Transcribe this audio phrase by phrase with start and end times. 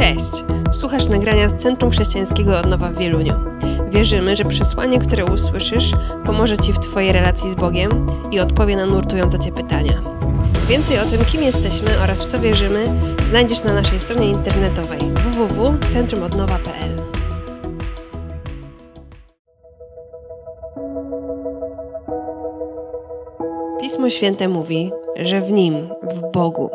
[0.00, 0.44] Cześć!
[0.72, 3.34] Słuchasz nagrania z Centrum Chrześcijańskiego Odnowa w Wieluniu.
[3.90, 5.92] Wierzymy, że przesłanie, które usłyszysz,
[6.26, 7.90] pomoże Ci w Twojej relacji z Bogiem
[8.30, 10.02] i odpowie na nurtujące Cię pytania.
[10.68, 12.84] Więcej o tym, kim jesteśmy oraz w co wierzymy,
[13.24, 16.90] znajdziesz na naszej stronie internetowej www.centrumodnowa.pl.
[23.80, 26.70] Pismo Święte mówi, że w Nim, w Bogu,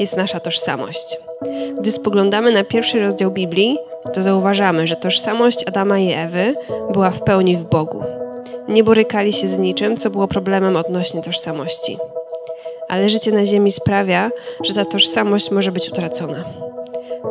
[0.00, 1.16] jest nasza tożsamość.
[1.80, 3.78] Gdy spoglądamy na pierwszy rozdział Biblii,
[4.12, 6.54] to zauważamy, że tożsamość Adama i Ewy
[6.92, 8.02] była w pełni w Bogu.
[8.68, 11.98] Nie borykali się z niczym, co było problemem odnośnie tożsamości.
[12.88, 14.30] Ale życie na Ziemi sprawia,
[14.64, 16.44] że ta tożsamość może być utracona.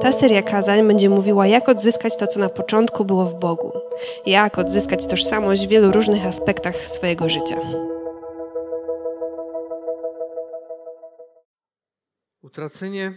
[0.02, 3.72] Ta seria kazań będzie mówiła, jak odzyskać to, co na początku było w Bogu,
[4.26, 7.58] jak odzyskać tożsamość w wielu różnych aspektach swojego życia.
[12.44, 13.14] Utracenie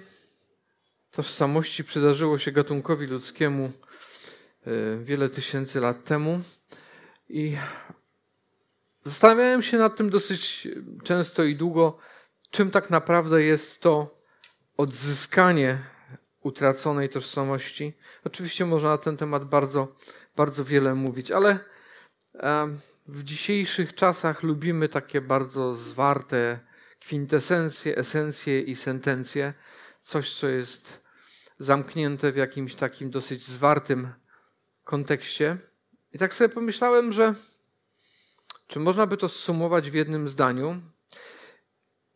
[1.16, 3.72] tożsamości przydarzyło się gatunkowi ludzkiemu
[4.66, 4.70] e,
[5.04, 6.40] wiele tysięcy lat temu
[7.28, 7.56] i
[9.04, 10.68] zastanawiałem się nad tym dosyć
[11.04, 11.98] często i długo,
[12.50, 14.20] czym tak naprawdę jest to
[14.76, 15.78] odzyskanie
[16.42, 17.92] utraconej tożsamości.
[18.24, 19.96] Oczywiście można na ten temat bardzo,
[20.36, 21.58] bardzo wiele mówić, ale
[23.06, 26.58] w dzisiejszych czasach lubimy takie bardzo zwarte
[27.00, 29.54] kwintesencje, esencje i sentencje.
[30.00, 31.05] Coś, co jest
[31.58, 34.08] zamknięte w jakimś takim dosyć zwartym
[34.84, 35.58] kontekście.
[36.12, 37.34] I tak sobie pomyślałem, że
[38.66, 40.80] czy można by to zsumować w jednym zdaniu?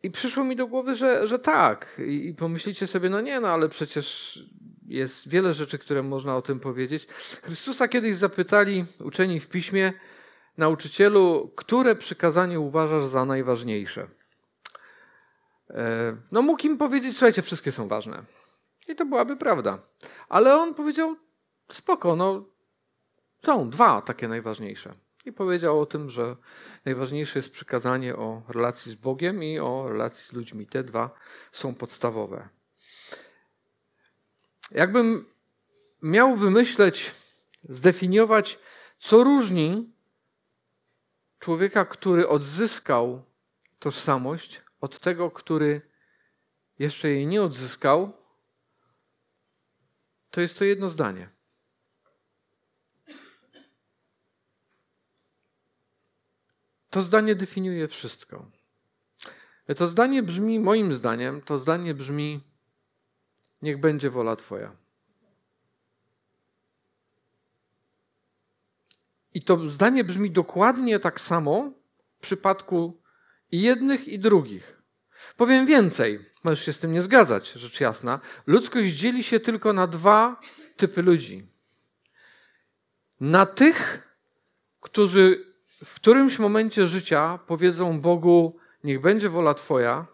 [0.03, 2.01] I przyszło mi do głowy, że, że tak.
[2.07, 4.39] I, I pomyślicie sobie, no nie, no ale przecież
[4.87, 7.07] jest wiele rzeczy, które można o tym powiedzieć.
[7.43, 9.93] Chrystusa kiedyś zapytali uczeni w piśmie,
[10.57, 14.07] nauczycielu, które przykazanie uważasz za najważniejsze?
[15.69, 18.23] E, no mógł im powiedzieć, słuchajcie, wszystkie są ważne.
[18.91, 19.79] I to byłaby prawda.
[20.29, 21.15] Ale on powiedział,
[21.71, 22.45] spoko, no
[23.45, 24.93] są dwa takie najważniejsze.
[25.25, 26.35] I powiedział o tym, że
[26.85, 30.67] najważniejsze jest przykazanie o relacji z Bogiem i o relacji z ludźmi.
[30.67, 31.09] Te dwa
[31.51, 32.49] są podstawowe.
[34.71, 35.25] Jakbym
[36.01, 37.11] miał wymyśleć,
[37.69, 38.59] zdefiniować,
[38.99, 39.93] co różni
[41.39, 43.23] człowieka, który odzyskał
[43.79, 45.81] tożsamość, od tego, który
[46.79, 48.20] jeszcze jej nie odzyskał,
[50.31, 51.29] to jest to jedno zdanie.
[56.89, 58.51] To zdanie definiuje wszystko.
[59.77, 62.39] To zdanie brzmi, moim zdaniem, to zdanie brzmi:
[63.61, 64.75] Niech będzie wola Twoja.
[69.33, 71.71] I to zdanie brzmi dokładnie tak samo
[72.17, 73.01] w przypadku
[73.51, 74.81] i jednych, i drugich.
[75.37, 78.19] Powiem więcej, możesz się z tym nie zgadzać, rzecz jasna.
[78.47, 80.39] Ludzkość dzieli się tylko na dwa
[80.77, 81.47] typy ludzi.
[83.19, 84.07] Na tych,
[84.81, 85.45] którzy
[85.85, 90.05] w którymś momencie życia powiedzą Bogu, niech będzie wola Twoja,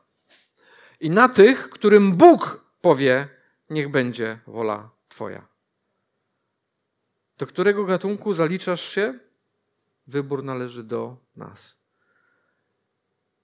[0.99, 3.27] i na tych, którym Bóg powie,
[3.69, 5.47] niech będzie wola Twoja.
[7.37, 9.19] Do którego gatunku zaliczasz się?
[10.07, 11.77] Wybór należy do nas.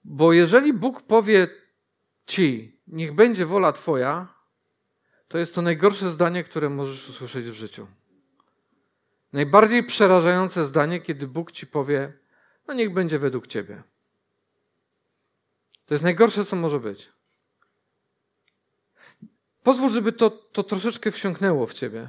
[0.04, 1.48] Bo jeżeli Bóg powie
[2.26, 4.34] ci, niech będzie wola Twoja,
[5.28, 7.86] to jest to najgorsze zdanie, które możesz usłyszeć w życiu.
[9.32, 12.12] Najbardziej przerażające zdanie, kiedy Bóg ci powie,
[12.68, 13.82] no niech będzie według Ciebie.
[15.86, 17.12] To jest najgorsze, co może być.
[19.62, 22.08] Pozwól, żeby to, to troszeczkę wsiąknęło w Ciebie.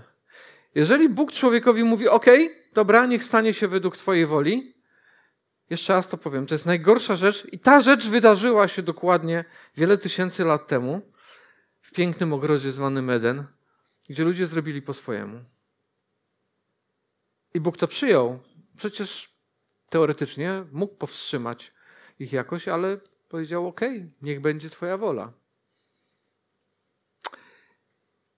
[0.76, 2.26] Jeżeli Bóg człowiekowi mówi, OK,
[2.74, 4.75] dobra, niech stanie się według Twojej woli,
[5.70, 9.46] jeszcze raz to powiem, to jest najgorsza rzecz i ta rzecz wydarzyła się dokładnie
[9.76, 11.02] wiele tysięcy lat temu
[11.82, 13.48] w pięknym ogrodzie zwanym Eden,
[14.10, 15.44] gdzie ludzie zrobili po swojemu.
[17.54, 18.40] I Bóg to przyjął.
[18.78, 19.30] Przecież
[19.90, 21.74] teoretycznie mógł powstrzymać
[22.20, 22.98] ich jakoś, ale
[23.30, 23.82] powiedział: OK,
[24.22, 25.34] niech będzie Twoja wola.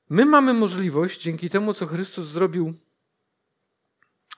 [0.10, 2.74] My mamy możliwość, dzięki temu, co Chrystus zrobił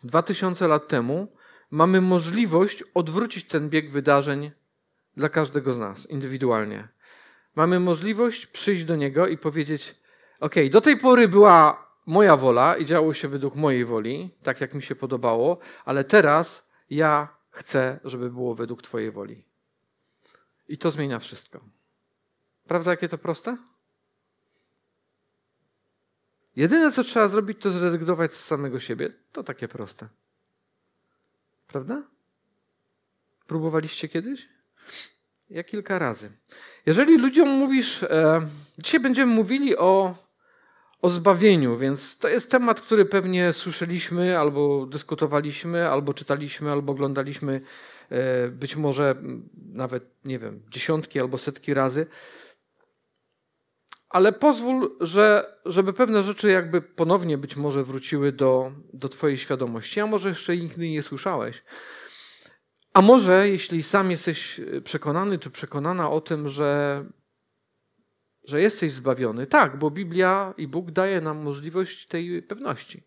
[0.04, 1.36] dwa tysiące lat temu,
[1.72, 4.52] mamy możliwość odwrócić ten bieg wydarzeń
[5.18, 6.88] dla każdego z nas indywidualnie.
[7.56, 9.96] Mamy możliwość przyjść do Niego i powiedzieć:
[10.40, 14.74] OK, do tej pory była moja wola i działo się według mojej woli, tak jak
[14.74, 19.46] mi się podobało, ale teraz ja chcę, żeby było według Twojej woli.
[20.68, 21.60] I to zmienia wszystko.
[22.68, 23.58] Prawda, jakie to proste?
[26.56, 29.14] Jedyne, co trzeba zrobić, to zrezygnować z samego siebie.
[29.32, 30.08] To takie proste.
[31.70, 32.04] Prawda?
[33.48, 34.50] Próbowaliście kiedyś?
[35.50, 36.32] Ja kilka razy.
[36.86, 40.16] Jeżeli ludziom mówisz, e, dzisiaj będziemy mówili o,
[41.02, 47.62] o zbawieniu, więc to jest temat, który pewnie słyszeliśmy, albo dyskutowaliśmy, albo czytaliśmy, albo oglądaliśmy
[48.10, 49.16] e, być może
[49.74, 52.08] nawet, nie wiem, dziesiątki albo setki razy.
[54.10, 60.00] Ale pozwól, że, żeby pewne rzeczy jakby ponownie być może wróciły do, do Twojej świadomości,
[60.00, 61.64] a może jeszcze nigdy nie słyszałeś.
[62.94, 67.06] A może, jeśli sam jesteś przekonany czy przekonana o tym, że
[68.44, 69.48] że jesteś zbawiony.
[69.48, 73.04] Tak, bo Biblia i Bóg daje nam możliwość tej pewności.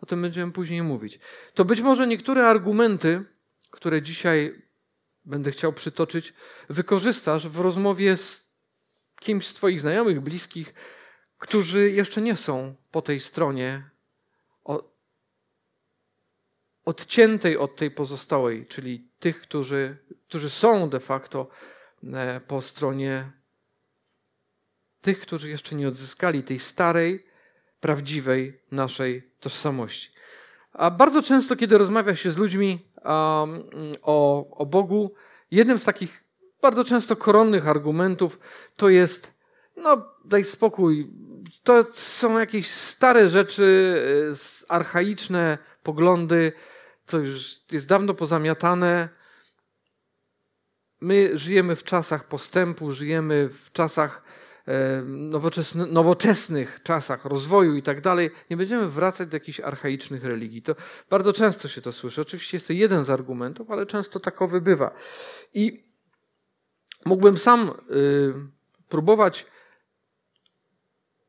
[0.00, 1.18] O tym będziemy później mówić.
[1.54, 3.24] To być może niektóre argumenty,
[3.70, 4.62] które dzisiaj
[5.24, 6.34] będę chciał przytoczyć,
[6.68, 8.47] wykorzystasz w rozmowie z
[9.20, 10.74] kimś z Twoich znajomych, bliskich,
[11.38, 13.90] którzy jeszcze nie są po tej stronie
[16.88, 19.96] odciętej od tej pozostałej, czyli tych, którzy,
[20.28, 21.48] którzy są de facto
[22.04, 23.32] e, po stronie
[25.00, 27.26] tych, którzy jeszcze nie odzyskali tej starej,
[27.80, 30.10] prawdziwej naszej tożsamości.
[30.72, 33.68] A bardzo często, kiedy rozmawia się z ludźmi um,
[34.02, 35.14] o, o Bogu,
[35.50, 36.24] jednym z takich
[36.62, 38.38] bardzo często koronnych argumentów
[38.76, 39.34] to jest,
[39.76, 41.10] no daj spokój,
[41.62, 43.96] to są jakieś stare rzeczy,
[44.32, 46.52] e, archaiczne poglądy,
[47.06, 49.08] to już jest dawno pozamiatane.
[51.00, 54.22] My żyjemy w czasach postępu, żyjemy w czasach
[55.06, 60.62] nowoczesny, nowoczesnych czasach rozwoju i tak dalej, nie będziemy wracać do jakichś archaicznych religii.
[60.62, 60.74] To
[61.10, 62.20] bardzo często się to słyszy.
[62.20, 64.90] Oczywiście jest to jeden z argumentów, ale często takowy bywa.
[65.54, 65.87] I
[67.04, 68.34] mógłbym sam y,
[68.88, 69.46] próbować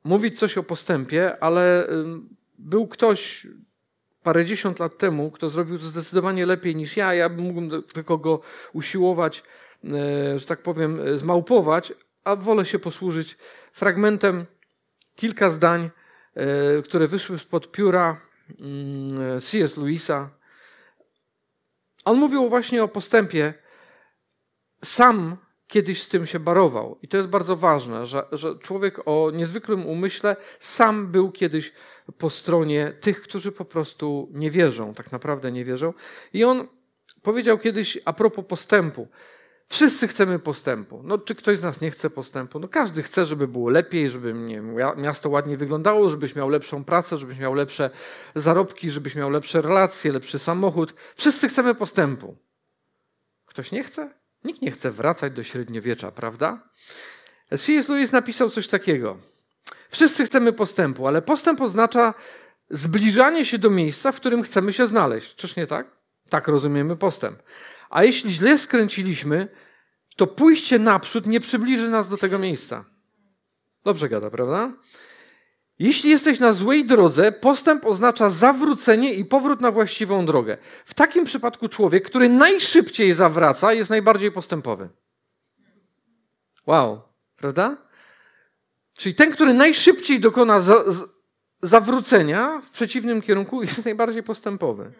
[0.03, 1.89] mówić coś o postępie, ale y,
[2.57, 3.47] był ktoś
[4.23, 7.13] parędziesiąt lat temu, kto zrobił to zdecydowanie lepiej niż ja.
[7.13, 8.41] Ja mógłbym tylko go
[8.73, 9.43] usiłować,
[9.83, 11.93] y, że tak powiem, zmałpować,
[12.23, 13.37] a wolę się posłużyć
[13.73, 14.45] fragmentem
[15.15, 15.89] kilka zdań,
[16.35, 18.21] e, które wyszły spod pióra
[18.59, 19.77] mm, C.S.
[19.77, 20.29] Lewisa.
[22.05, 23.53] On mówił właśnie o postępie.
[24.83, 25.37] Sam
[25.69, 26.97] kiedyś z tym się barował.
[27.01, 31.73] I to jest bardzo ważne, że, że człowiek o niezwykłym umyśle sam był kiedyś
[32.17, 35.93] po stronie tych, którzy po prostu nie wierzą, tak naprawdę nie wierzą.
[36.33, 36.67] I on
[37.21, 39.07] powiedział kiedyś a propos postępu.
[39.67, 41.01] Wszyscy chcemy postępu.
[41.03, 42.59] No, czy ktoś z nas nie chce postępu?
[42.59, 44.61] No, każdy chce, żeby było lepiej, żeby nie
[44.97, 47.89] miasto ładnie wyglądało, żebyś miał lepszą pracę, żebyś miał lepsze
[48.35, 50.93] zarobki, żebyś miał lepsze relacje, lepszy samochód.
[51.15, 52.37] Wszyscy chcemy postępu.
[53.45, 54.18] Ktoś nie chce?
[54.43, 56.69] Nikt nie chce wracać do średniowiecza, prawda?
[57.57, 57.89] C.S.
[57.89, 59.17] Lewis napisał coś takiego.
[59.89, 62.13] Wszyscy chcemy postępu, ale postęp oznacza
[62.69, 65.35] zbliżanie się do miejsca, w którym chcemy się znaleźć.
[65.35, 65.87] Czyż nie tak?
[66.29, 67.43] Tak rozumiemy postęp.
[67.89, 69.47] A jeśli źle skręciliśmy,
[70.15, 72.85] to pójście naprzód nie przybliży nas do tego miejsca.
[73.83, 74.71] Dobrze gada, prawda?
[75.79, 80.57] Jeśli jesteś na złej drodze, postęp oznacza zawrócenie i powrót na właściwą drogę.
[80.85, 84.89] W takim przypadku człowiek, który najszybciej zawraca, jest najbardziej postępowy.
[86.67, 87.01] Wow,
[87.35, 87.77] prawda?
[88.93, 90.83] Czyli ten, który najszybciej dokona za,
[91.61, 94.91] zawrócenia w przeciwnym kierunku, jest najbardziej postępowy.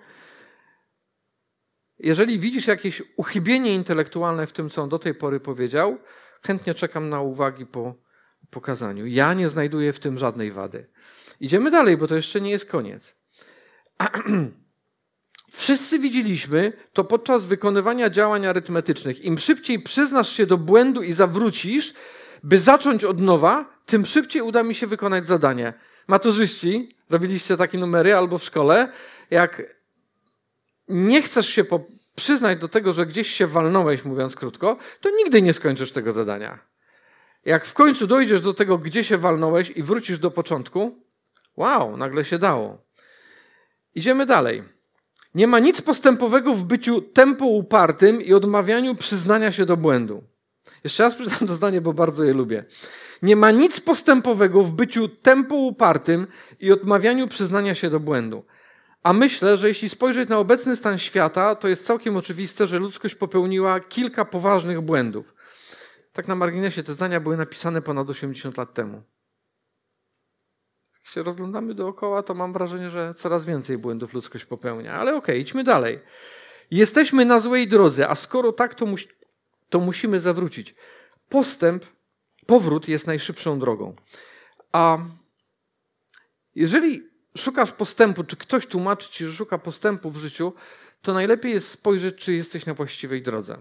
[2.00, 5.98] Jeżeli widzisz jakieś uchybienie intelektualne w tym, co on do tej pory powiedział,
[6.48, 8.08] chętnie czekam na uwagi po
[8.50, 9.06] pokazaniu.
[9.06, 10.88] Ja nie znajduję w tym żadnej wady.
[11.39, 13.16] Idziemy dalej, bo to jeszcze nie jest koniec.
[15.52, 19.21] Wszyscy widzieliśmy to podczas wykonywania działań arytmetycznych.
[19.23, 21.94] Im szybciej przyznasz się do błędu i zawrócisz,
[22.44, 25.73] by zacząć od nowa, tym szybciej uda mi się wykonać zadanie.
[26.07, 28.92] Maturzyści, robiliście takie numery albo w szkole,
[29.31, 29.61] jak
[30.87, 31.85] nie chcesz się po,
[32.16, 36.69] przyznać do tego, że gdzieś się walnąłeś, mówiąc krótko, to nigdy nie skończysz tego zadania.
[37.46, 41.06] Jak w końcu dojdziesz do tego, gdzie się walnąłeś i wrócisz do początku,
[41.58, 42.78] wow, nagle się dało.
[43.96, 44.64] Idziemy dalej.
[45.36, 50.24] Nie ma nic postępowego w byciu tempo upartym i odmawianiu przyznania się do błędu.
[50.84, 52.66] Jeszcze raz przeczytam to zdanie, bo bardzo je lubię.
[53.22, 56.28] Nie ma nic postępowego w byciu tempo upartym
[56.60, 58.46] i odmawianiu przyznania się do błędu.
[59.04, 63.16] A myślę, że jeśli spojrzeć na obecny stan świata, to jest całkiem oczywiste, że ludzkość
[63.16, 65.34] popełniła kilka poważnych błędów.
[66.19, 69.04] Tak na marginesie te zdania były napisane ponad 80 lat temu.
[70.94, 74.94] Jak się rozglądamy dookoła, to mam wrażenie, że coraz więcej błędów ludzkość popełnia.
[74.94, 75.99] Ale okej, okay, idźmy dalej.
[76.71, 78.85] Jesteśmy na złej drodze, a skoro tak, to,
[79.69, 80.76] to musimy zawrócić.
[81.30, 81.85] Postęp,
[82.45, 83.95] powrót jest najszybszą drogą.
[84.71, 84.97] A
[86.56, 87.02] jeżeli
[87.38, 90.54] szukasz postępu, czy ktoś tłumaczy ci, że szuka postępu w życiu,
[91.02, 93.57] to najlepiej jest spojrzeć, czy jesteś na właściwej drodze.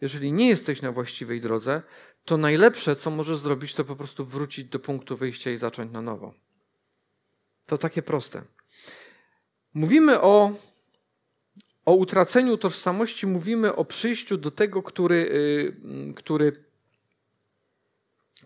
[0.00, 1.82] Jeżeli nie jesteś na właściwej drodze,
[2.24, 6.02] to najlepsze, co możesz zrobić, to po prostu wrócić do punktu wyjścia i zacząć na
[6.02, 6.34] nowo.
[7.66, 8.42] To takie proste.
[9.74, 10.52] Mówimy o,
[11.84, 16.64] o utraceniu tożsamości, mówimy o przyjściu do tego, który, y, który,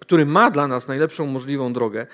[0.00, 2.06] który ma dla nas najlepszą możliwą drogę.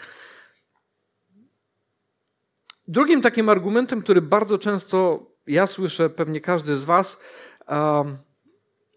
[2.89, 7.19] Drugim takim argumentem, który bardzo często ja słyszę, pewnie każdy z Was,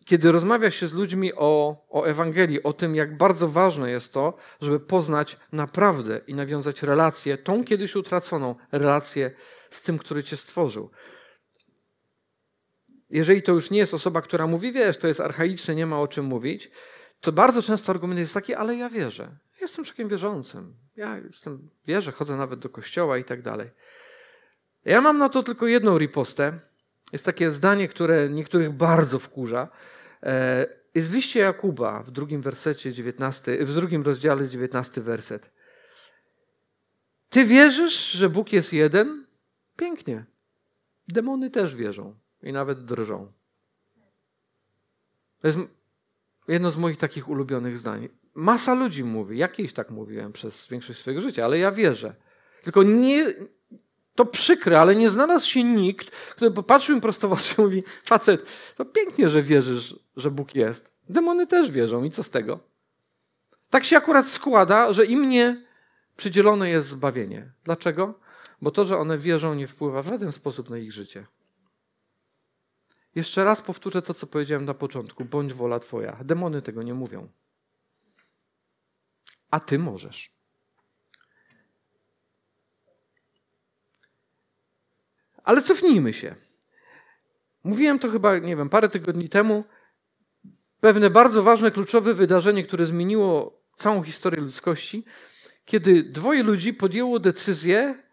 [0.08, 4.38] kiedy rozmawia się z ludźmi o, o Ewangelii, o tym, jak bardzo ważne jest to,
[4.62, 9.32] żeby poznać naprawdę i nawiązać relację, tą kiedyś utraconą relację
[9.70, 10.90] z tym, który Cię stworzył.
[13.10, 16.08] Jeżeli to już nie jest osoba, która mówi, wiesz, to jest archaiczne, nie ma o
[16.08, 16.72] czym mówić,
[17.22, 19.38] to bardzo często argument jest taki, ale ja wierzę.
[19.62, 20.76] Jestem człowiekiem wierzącym.
[20.96, 23.70] Ja jestem, wierzę, chodzę nawet do kościoła i tak dalej.
[24.86, 26.60] Ja mam na to tylko jedną ripostę.
[27.14, 29.68] Jest takie zdanie, które niektórych bardzo wkurza.
[30.24, 35.52] E, jest w liście Jakuba w drugim wersecie 19, w drugim rozdziale 19 werset.
[37.30, 39.26] Ty wierzysz, że Bóg jest jeden?
[39.76, 40.26] Pięknie.
[41.08, 43.32] Demony też wierzą i nawet drżą.
[45.42, 45.60] To jest
[46.48, 48.10] jedno z moich takich ulubionych zdań.
[48.34, 52.16] Masa ludzi mówi, ja kiedyś tak mówiłem przez większość swojego życia, ale ja wierzę.
[52.64, 53.26] Tylko nie,
[54.18, 57.84] to przykre, ale nie znalazł się nikt, który popatrzył im prosto w oczy i mówi,
[58.04, 58.46] facet,
[58.78, 60.94] to pięknie, że wierzysz, że Bóg jest.
[61.10, 62.60] Demony też wierzą i co z tego?
[63.70, 65.66] Tak się akurat składa, że im nie
[66.16, 67.52] przydzielone jest zbawienie.
[67.64, 68.20] Dlaczego?
[68.62, 71.26] Bo to, że one wierzą, nie wpływa w żaden sposób na ich życie.
[73.16, 75.26] Jeszcze raz powtórzę to, co powiedziałem na początku.
[75.26, 76.18] Bądź wola Twoja.
[76.24, 77.28] Demony tego nie mówią.
[79.52, 80.37] A Ty możesz.
[85.48, 86.36] Ale cofnijmy się.
[87.64, 89.64] Mówiłem to chyba, nie wiem, parę tygodni temu.
[90.80, 95.04] Pewne bardzo ważne, kluczowe wydarzenie, które zmieniło całą historię ludzkości,
[95.66, 98.04] kiedy dwoje ludzi podjęło decyzję,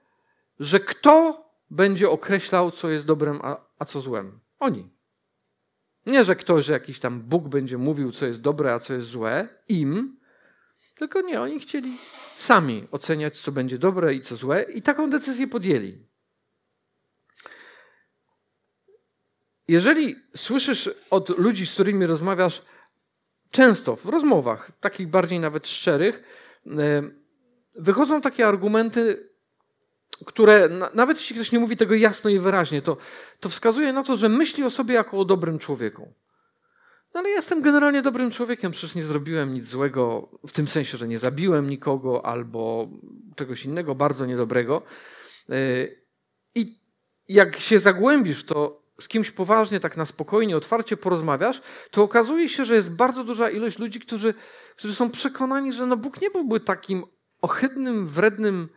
[0.61, 4.41] że kto będzie określał, co jest dobrem, a, a co złem.
[4.59, 4.91] Oni.
[6.07, 9.09] Nie, że ktoś, że jakiś tam Bóg będzie mówił, co jest dobre, a co jest
[9.09, 10.17] złe, im,
[10.95, 11.99] tylko nie, oni chcieli
[12.37, 16.14] sami oceniać, co będzie dobre i co złe, i taką decyzję podjęli.
[19.69, 22.63] Jeżeli słyszysz od ludzi, z którymi rozmawiasz,
[23.51, 26.23] często w rozmowach, takich bardziej nawet szczerych,
[26.67, 27.03] e,
[27.75, 29.31] wychodzą takie argumenty,
[30.27, 32.97] które, nawet jeśli ktoś nie mówi tego jasno i wyraźnie, to,
[33.41, 36.13] to wskazuje na to, że myśli o sobie jako o dobrym człowieku.
[37.15, 41.09] No ale jestem generalnie dobrym człowiekiem, przecież nie zrobiłem nic złego, w tym sensie, że
[41.09, 42.89] nie zabiłem nikogo albo
[43.37, 44.83] czegoś innego bardzo niedobrego.
[45.51, 45.55] E,
[46.55, 46.79] I
[47.29, 52.65] jak się zagłębisz to, z kimś poważnie, tak na spokojnie, otwarcie porozmawiasz, to okazuje się,
[52.65, 54.35] że jest bardzo duża ilość ludzi, którzy,
[54.77, 57.05] którzy są przekonani, że no Bóg nie byłby takim
[57.43, 58.69] ohydnym, wrednym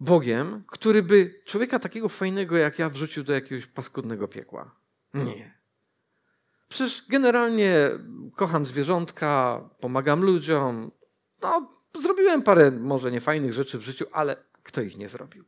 [0.00, 4.74] Bogiem, który by człowieka takiego fajnego jak ja wrzucił do jakiegoś paskudnego piekła.
[5.14, 5.56] Nie.
[6.68, 7.90] Przecież generalnie
[8.36, 10.90] kocham zwierzątka, pomagam ludziom.
[11.42, 11.70] No,
[12.02, 15.44] zrobiłem parę może niefajnych rzeczy w życiu, ale kto ich nie zrobił?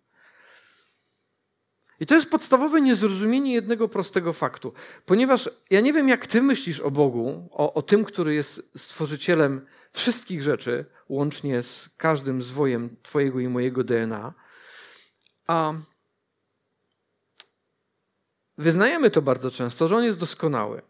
[2.01, 4.73] I to jest podstawowe niezrozumienie jednego prostego faktu.
[5.07, 9.67] Ponieważ ja nie wiem, jak ty myślisz o Bogu, o, o tym, który jest stworzycielem
[9.93, 14.35] wszystkich rzeczy, łącznie z każdym zwojem twojego i mojego DNA,
[15.47, 15.75] a
[18.59, 20.83] wyznajemy to bardzo często, że on jest doskonały.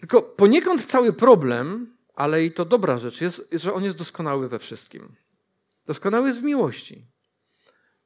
[0.00, 4.58] Tylko poniekąd cały problem, ale i to dobra rzecz jest, że on jest doskonały we
[4.58, 5.14] wszystkim.
[5.86, 7.06] Doskonały jest w miłości.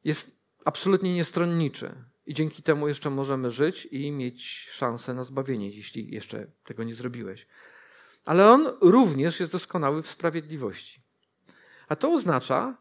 [0.04, 1.94] Jest absolutnie niestronniczy.
[2.26, 6.94] I dzięki temu jeszcze możemy żyć i mieć szansę na zbawienie, jeśli jeszcze tego nie
[6.94, 7.46] zrobiłeś.
[8.24, 11.00] Ale on również jest doskonały w sprawiedliwości.
[11.88, 12.76] A to oznacza,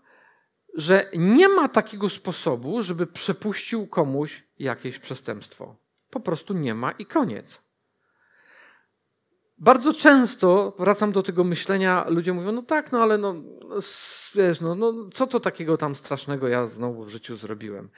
[0.73, 5.75] że nie ma takiego sposobu, żeby przepuścił komuś jakieś przestępstwo.
[6.09, 7.61] Po prostu nie ma i koniec.
[9.57, 13.35] Bardzo często wracam do tego myślenia, ludzie mówią, no tak, no ale no,
[14.35, 17.89] wiesz, no, no co to takiego tam strasznego ja znowu w życiu zrobiłem.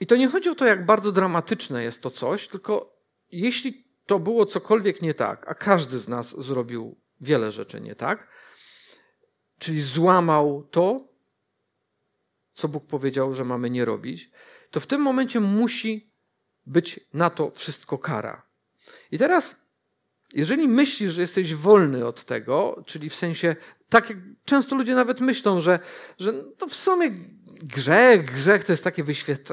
[0.00, 2.96] I to nie chodzi o to, jak bardzo dramatyczne jest to coś, tylko
[3.32, 8.28] jeśli to było cokolwiek nie tak, a każdy z nas zrobił wiele rzeczy nie tak,
[9.58, 11.08] czyli złamał to,
[12.54, 14.30] co Bóg powiedział, że mamy nie robić,
[14.70, 16.12] to w tym momencie musi
[16.66, 18.42] być na to wszystko kara.
[19.12, 19.63] I teraz
[20.34, 23.56] jeżeli myślisz, że jesteś wolny od tego, czyli w sensie,
[23.88, 25.78] tak jak często ludzie nawet myślą, że,
[26.18, 27.10] że to w sumie
[27.62, 29.04] grzech, grzech to jest takie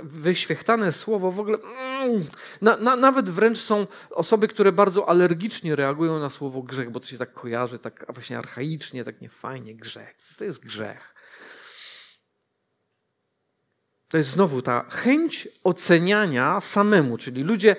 [0.04, 1.58] wyświechtane słowo, w ogóle
[2.02, 2.26] mm,
[2.62, 7.08] na, na, nawet wręcz są osoby, które bardzo alergicznie reagują na słowo grzech, bo to
[7.08, 10.16] się tak kojarzy, tak właśnie archaicznie, tak niefajnie, grzech.
[10.38, 11.16] To jest grzech?
[14.08, 17.76] To jest znowu ta chęć oceniania samemu, czyli ludzie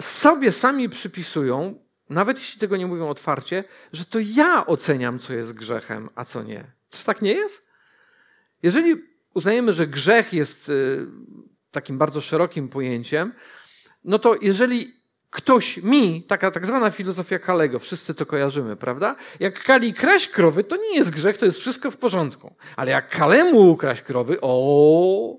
[0.00, 5.52] sobie sami przypisują, nawet jeśli tego nie mówią otwarcie, że to ja oceniam, co jest
[5.52, 6.72] grzechem, a co nie.
[6.90, 7.66] Czy tak nie jest?
[8.62, 8.94] Jeżeli
[9.34, 11.06] uznajemy, że grzech jest y,
[11.70, 13.32] takim bardzo szerokim pojęciem,
[14.04, 14.96] no to jeżeli
[15.30, 19.16] ktoś mi, taka tak zwana filozofia Kalego, wszyscy to kojarzymy, prawda?
[19.40, 22.56] Jak Kali kraść krowy, to nie jest grzech, to jest wszystko w porządku.
[22.76, 25.36] Ale jak Kalemu ukraść krowy, o,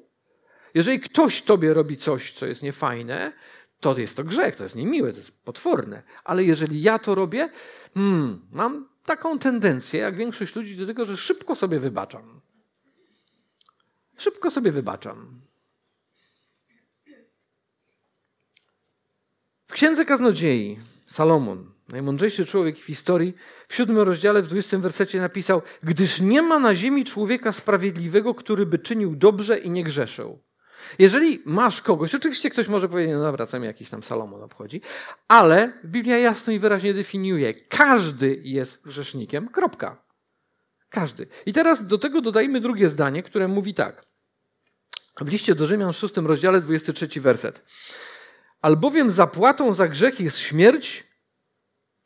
[0.74, 3.34] jeżeli ktoś tobie robi coś, co jest niefajne,
[3.80, 6.04] to jest to grzech, to jest niemiłe, to jest potworne.
[6.24, 7.50] Ale jeżeli ja to robię,
[7.94, 12.42] hmm, mam taką tendencję, jak większość ludzi, do tego, że szybko sobie wybaczam.
[14.18, 15.42] Szybko sobie wybaczam.
[19.68, 23.34] W księdze kaznodziei Salomon, najmądrzejszy człowiek w historii,
[23.68, 28.66] w siódmym rozdziale, w dwudziestym wersecie napisał: Gdyż nie ma na ziemi człowieka sprawiedliwego, który
[28.66, 30.47] by czynił dobrze i nie grzeszył.
[31.00, 34.82] Jeżeli masz kogoś, oczywiście ktoś może powiedzieć, no dobra, co mi jakiś tam Salomon obchodzi,
[35.28, 40.04] ale Biblia jasno i wyraźnie definiuje, każdy jest grzesznikiem, kropka.
[40.90, 41.28] Każdy.
[41.46, 44.06] I teraz do tego dodajmy drugie zdanie, które mówi tak.
[45.22, 47.64] W liście do Rzymian w szóstym rozdziale, 23 werset.
[48.62, 51.04] Albowiem zapłatą za grzech jest śmierć.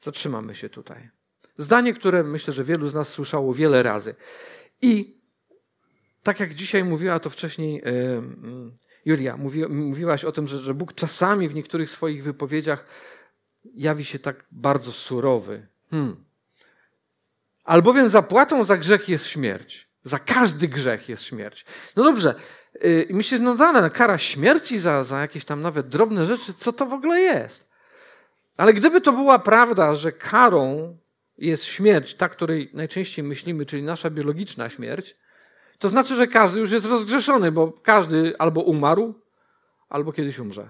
[0.01, 1.09] Zatrzymamy się tutaj.
[1.57, 4.15] Zdanie, które myślę, że wielu z nas słyszało wiele razy.
[4.81, 5.20] I
[6.23, 7.83] tak jak dzisiaj mówiła to wcześniej
[9.05, 12.85] Julia, mówi, mówiłaś o tym, że, że Bóg czasami w niektórych swoich wypowiedziach
[13.75, 15.67] jawi się tak bardzo surowy.
[15.91, 16.23] Hmm.
[17.63, 19.87] Albowiem zapłatą za grzech jest śmierć.
[20.03, 21.65] Za każdy grzech jest śmierć.
[21.95, 22.35] No dobrze,
[22.81, 26.85] yy, mi się nadana kara śmierci za, za jakieś tam nawet drobne rzeczy, co to
[26.85, 27.69] w ogóle jest?
[28.57, 30.97] Ale gdyby to była prawda, że karą
[31.37, 35.15] jest śmierć, ta, której najczęściej myślimy, czyli nasza biologiczna śmierć,
[35.81, 39.13] to znaczy, że każdy już jest rozgrzeszony, bo każdy albo umarł,
[39.89, 40.69] albo kiedyś umrze.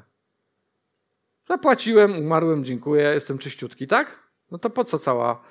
[1.50, 4.19] Zapłaciłem, umarłem, dziękuję, jestem czyściutki, tak?
[4.52, 5.41] No to po co cała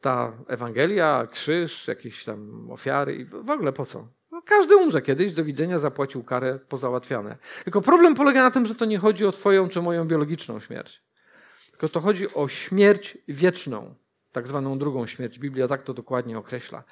[0.00, 4.08] ta Ewangelia, krzyż, jakieś tam ofiary i w ogóle po co?
[4.30, 7.36] No każdy umrze kiedyś, do widzenia, zapłacił karę, pozałatwiane.
[7.64, 11.02] Tylko problem polega na tym, że to nie chodzi o twoją czy moją biologiczną śmierć.
[11.70, 13.94] Tylko to chodzi o śmierć wieczną,
[14.32, 15.38] tak zwaną drugą śmierć.
[15.38, 16.84] Biblia tak to dokładnie określa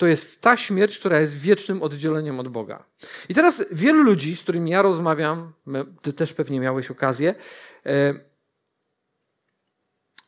[0.00, 2.84] to jest ta śmierć, która jest wiecznym oddzieleniem od Boga.
[3.28, 5.52] I teraz wielu ludzi, z którymi ja rozmawiam,
[6.02, 7.34] ty też pewnie miałeś okazję,
[7.86, 8.14] e,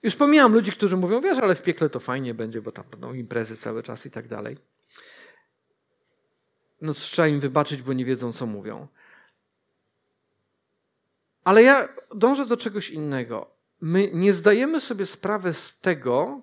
[0.02, 3.14] już pomijam ludzi, którzy mówią, wiesz, ale w piekle to fajnie będzie, bo tam będą
[3.14, 4.58] imprezy cały czas i tak dalej.
[6.80, 8.88] No trzeba im wybaczyć, bo nie wiedzą, co mówią.
[11.44, 13.50] Ale ja dążę do czegoś innego.
[13.80, 16.42] My nie zdajemy sobie sprawy z tego,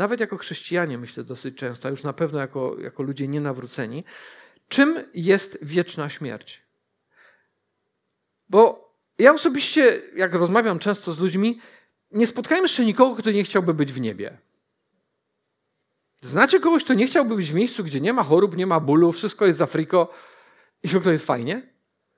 [0.00, 4.04] nawet jako chrześcijanie, myślę dosyć często, już na pewno jako, jako ludzie nienawróceni,
[4.68, 6.62] czym jest wieczna śmierć.
[8.48, 11.60] Bo ja osobiście, jak rozmawiam często z ludźmi,
[12.10, 14.38] nie spotkałem jeszcze nikogo, kto nie chciałby być w niebie.
[16.22, 19.12] Znacie kogoś, kto nie chciałby być w miejscu, gdzie nie ma chorób, nie ma bólu,
[19.12, 20.12] wszystko jest za friko
[20.82, 21.62] i w ogóle jest fajnie?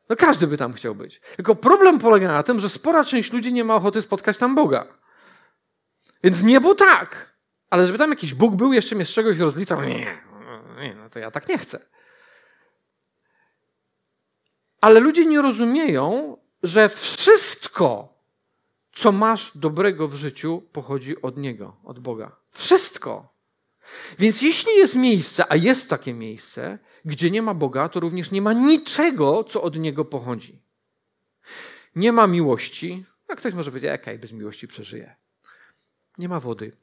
[0.09, 1.21] No każdy by tam chciał być.
[1.37, 4.87] Tylko problem polega na tym, że spora część ludzi nie ma ochoty spotkać tam Boga.
[6.25, 7.32] Więc niebo tak,
[7.73, 10.19] ale żeby tam jakiś Bóg był, jeszcze mnie z czegoś rozliczał, nie,
[10.81, 11.81] nie, no to ja tak nie chcę.
[14.81, 18.15] Ale ludzie nie rozumieją, że wszystko,
[18.93, 22.37] co masz dobrego w życiu, pochodzi od Niego, od Boga.
[22.51, 23.35] Wszystko.
[24.19, 28.43] Więc jeśli jest miejsce, a jest takie miejsce, gdzie nie ma Boga, to również nie
[28.43, 30.63] ma niczego, co od Niego pochodzi.
[31.97, 33.05] Nie ma miłości.
[33.29, 35.17] No ktoś może powiedzieć, jaka bez miłości przeżyje.
[36.19, 36.82] Nie ma wody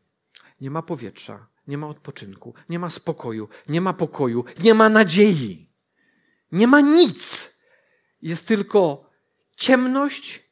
[0.62, 5.70] nie ma powietrza, nie ma odpoczynku, nie ma spokoju, nie ma pokoju, nie ma nadziei.
[6.52, 7.50] Nie ma nic.
[8.22, 9.10] Jest tylko
[9.56, 10.50] ciemność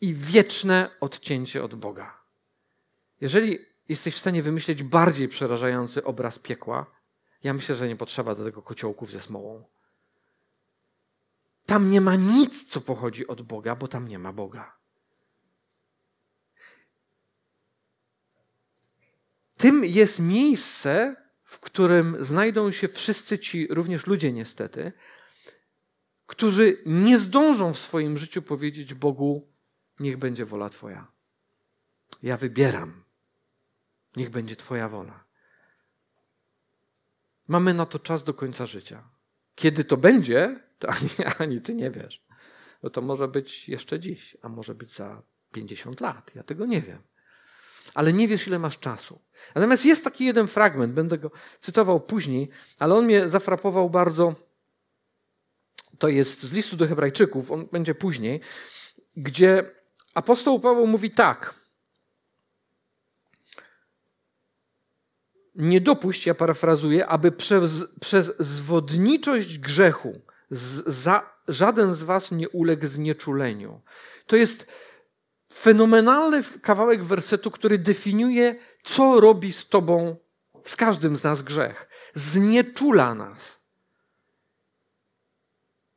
[0.00, 2.20] i wieczne odcięcie od Boga.
[3.20, 6.86] Jeżeli jesteś w stanie wymyśleć bardziej przerażający obraz piekła,
[7.42, 9.64] ja myślę, że nie potrzeba do tego kociołków ze smołą.
[11.66, 14.75] Tam nie ma nic, co pochodzi od Boga, bo tam nie ma Boga.
[19.56, 24.92] Tym jest miejsce, w którym znajdą się wszyscy ci, również ludzie niestety,
[26.26, 29.48] którzy nie zdążą w swoim życiu powiedzieć Bogu:
[30.00, 31.06] Niech będzie wola Twoja.
[32.22, 33.04] Ja wybieram.
[34.16, 35.24] Niech będzie Twoja wola.
[37.48, 39.08] Mamy na to czas do końca życia.
[39.54, 42.24] Kiedy to będzie, to ani, ani Ty nie wiesz.
[42.82, 46.30] Bo to może być jeszcze dziś, a może być za 50 lat.
[46.34, 47.02] Ja tego nie wiem
[47.96, 49.20] ale nie wiesz, ile masz czasu.
[49.54, 51.30] Natomiast jest taki jeden fragment, będę go
[51.60, 54.34] cytował później, ale on mnie zafrapował bardzo
[55.98, 58.40] to jest z listu do Hebrajczyków, on będzie później,
[59.16, 59.70] gdzie
[60.14, 61.54] apostoł Paweł mówi tak.
[65.54, 72.48] Nie dopuść, ja parafrazuję, aby przez, przez zwodniczość grzechu z, za, żaden z was nie
[72.48, 73.80] uległ znieczuleniu.
[74.26, 74.66] To jest
[75.60, 80.16] fenomenalny kawałek wersetu, który definiuje, co robi z tobą,
[80.64, 81.88] z każdym z nas grzech.
[82.14, 83.66] Znieczula nas.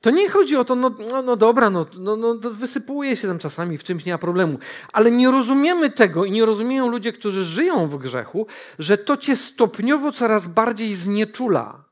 [0.01, 3.39] To nie chodzi o to, no, no, no dobra, no, no, no, wysypuje się tam
[3.39, 4.59] czasami, w czymś nie ma problemu.
[4.93, 8.47] Ale nie rozumiemy tego i nie rozumieją ludzie, którzy żyją w grzechu,
[8.79, 11.88] że to cię stopniowo coraz bardziej znieczula.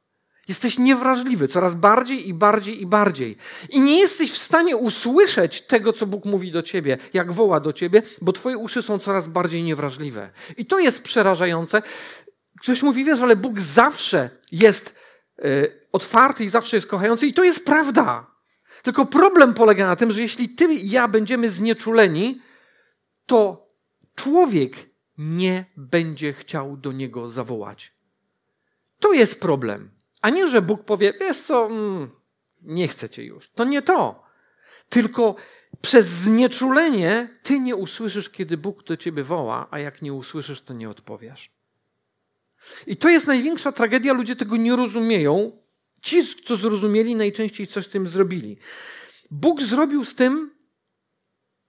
[0.48, 3.38] Jesteś niewrażliwy coraz bardziej i bardziej i bardziej.
[3.70, 7.74] I nie jesteś w stanie usłyszeć tego, co Bóg mówi do ciebie, jak woła do
[7.74, 10.30] ciebie, bo twoje uszy są coraz bardziej niewrażliwe.
[10.58, 11.82] I to jest przerażające.
[12.62, 14.96] Ktoś mówi, wiesz, ale Bóg zawsze jest
[15.46, 18.28] y, otwarty i zawsze jest kochający, i to jest prawda.
[18.84, 22.42] Tylko problem polega na tym, że jeśli ty i ja będziemy znieczuleni,
[23.26, 23.68] to
[24.16, 24.76] człowiek
[25.18, 27.94] nie będzie chciał do niego zawołać.
[29.00, 29.97] To jest problem.
[30.22, 32.10] A nie, że Bóg powie, wiesz co, mm,
[32.62, 33.50] nie chcę cię już.
[33.50, 34.24] To nie to.
[34.90, 35.36] Tylko
[35.82, 40.74] przez znieczulenie ty nie usłyszysz, kiedy Bóg do ciebie woła, a jak nie usłyszysz, to
[40.74, 41.52] nie odpowiesz.
[42.88, 45.52] I to jest największa tragedia, ludzie tego nie rozumieją.
[46.02, 48.58] Ci, co zrozumieli, najczęściej coś z tym zrobili.
[49.32, 50.52] Bóg zrobił z tym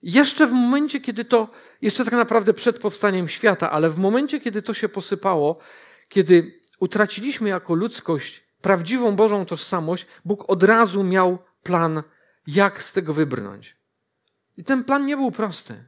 [0.02, 1.48] jeszcze w momencie, kiedy to,
[1.82, 5.58] jeszcze tak naprawdę przed powstaniem świata, ale w momencie, kiedy to się posypało,
[6.08, 12.02] kiedy utraciliśmy jako ludzkość prawdziwą Bożą tożsamość, Bóg od razu miał plan,
[12.46, 13.76] jak z tego wybrnąć.
[14.56, 15.84] I ten plan nie był prosty.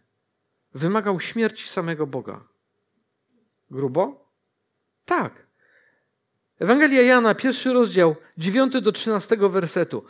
[0.74, 2.44] Wymagał śmierci samego Boga.
[3.70, 4.32] Grubo?
[5.04, 5.46] Tak.
[6.60, 10.04] Ewangelia Jana, pierwszy rozdział, 9 do 13 wersetu.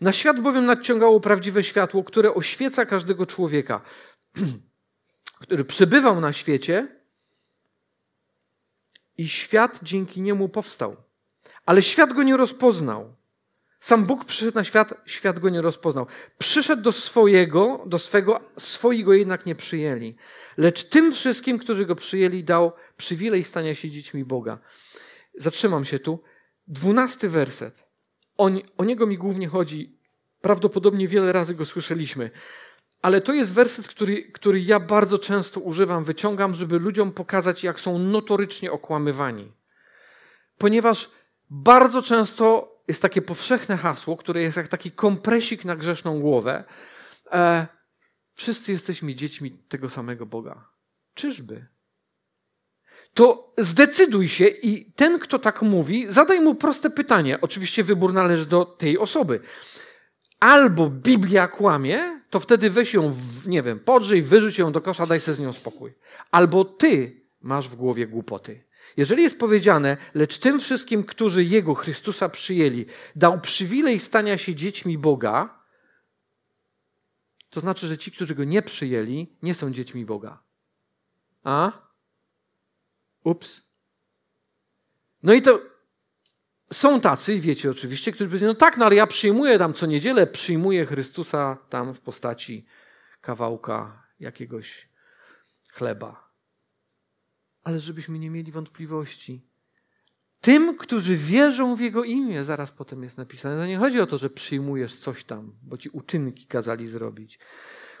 [0.00, 3.80] Na świat bowiem nadciągało prawdziwe światło, które oświeca każdego człowieka,
[5.42, 7.01] który przybywał na świecie
[9.18, 10.96] i świat dzięki niemu powstał.
[11.66, 13.14] Ale świat go nie rozpoznał.
[13.80, 16.06] Sam Bóg przyszedł na świat, świat go nie rozpoznał.
[16.38, 20.16] Przyszedł do swojego, do swego, swoi go jednak nie przyjęli.
[20.56, 24.58] Lecz tym wszystkim, którzy go przyjęli, dał przywilej stania się dziećmi Boga.
[25.38, 26.22] Zatrzymam się tu.
[26.66, 27.84] Dwunasty werset.
[28.38, 29.98] O, o niego mi głównie chodzi.
[30.40, 32.30] Prawdopodobnie wiele razy go słyszeliśmy.
[33.02, 37.80] Ale to jest werset, który, który ja bardzo często używam, wyciągam, żeby ludziom pokazać, jak
[37.80, 39.52] są notorycznie okłamywani.
[40.58, 41.10] Ponieważ
[41.50, 46.64] bardzo często jest takie powszechne hasło, które jest jak taki kompresik na grzeszną głowę.
[47.32, 47.66] E,
[48.34, 50.68] wszyscy jesteśmy dziećmi tego samego Boga.
[51.14, 51.66] Czyżby?
[53.14, 57.40] To zdecyduj się i ten, kto tak mówi, zadaj mu proste pytanie.
[57.40, 59.40] Oczywiście wybór należy do tej osoby.
[60.42, 65.06] Albo Biblia kłamie, to wtedy weź ją, w, nie wiem, podrzyj, wyrzuć ją do kosza,
[65.06, 65.94] daj sobie z nią spokój.
[66.30, 68.64] Albo ty masz w głowie głupoty.
[68.96, 74.98] Jeżeli jest powiedziane, lecz tym wszystkim, którzy Jego, Chrystusa przyjęli, dał przywilej stania się dziećmi
[74.98, 75.62] Boga,
[77.50, 80.42] to znaczy, że ci, którzy Go nie przyjęli, nie są dziećmi Boga.
[81.44, 81.72] A?
[83.24, 83.60] Ups.
[85.22, 85.71] No i to
[86.72, 90.26] są tacy, wiecie oczywiście, którzy powiedzą, no tak, no ale ja przyjmuję tam co niedzielę,
[90.26, 92.66] przyjmuję Chrystusa tam w postaci
[93.20, 94.88] kawałka jakiegoś
[95.74, 96.32] chleba
[97.64, 99.40] ale żebyśmy nie mieli wątpliwości.
[100.40, 103.56] Tym, którzy wierzą w Jego imię, zaraz potem jest napisane.
[103.56, 107.38] No nie chodzi o to, że przyjmujesz coś tam, bo ci uczynki kazali zrobić.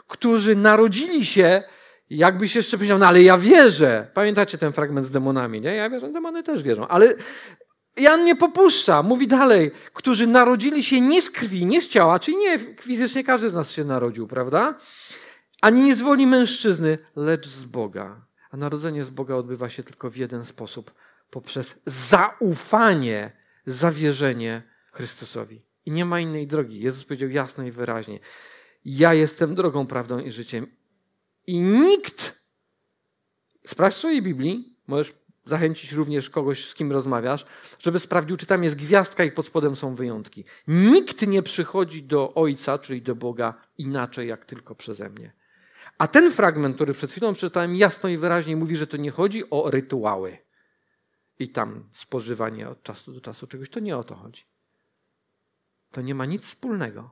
[0.06, 1.62] Którzy narodzili się,
[2.10, 4.10] jakbyś jeszcze powiedział, no ale ja wierzę.
[4.14, 5.74] Pamiętacie ten fragment z demonami, nie?
[5.74, 7.14] Ja wierzę, demony też wierzą, ale
[7.96, 12.36] Jan nie popuszcza, mówi dalej, którzy narodzili się nie z krwi, nie z ciała, czyli
[12.36, 14.78] nie fizycznie każdy z nas się narodził, prawda?
[15.60, 18.26] Ani nie z woli mężczyzny, lecz z Boga.
[18.50, 20.94] A narodzenie z Boga odbywa się tylko w jeden sposób
[21.30, 23.32] poprzez zaufanie,
[23.66, 25.62] zawierzenie Chrystusowi.
[25.86, 26.80] I nie ma innej drogi.
[26.80, 28.18] Jezus powiedział jasno i wyraźnie:
[28.84, 30.66] Ja jestem drogą, prawdą i życiem.
[31.46, 32.42] I nikt,
[33.66, 35.14] sprawdź swojej Biblii, możesz
[35.46, 37.44] zachęcić również kogoś, z kim rozmawiasz,
[37.78, 40.44] żeby sprawdził, czy tam jest gwiazdka i pod spodem są wyjątki.
[40.68, 45.32] Nikt nie przychodzi do Ojca, czyli do Boga, inaczej jak tylko przeze mnie.
[45.98, 49.50] A ten fragment, który przed chwilą przeczytałem, jasno i wyraźnie mówi, że to nie chodzi
[49.50, 50.38] o rytuały
[51.38, 53.70] i tam spożywanie od czasu do czasu czegoś.
[53.70, 54.44] To nie o to chodzi.
[55.90, 57.10] To nie ma nic wspólnego.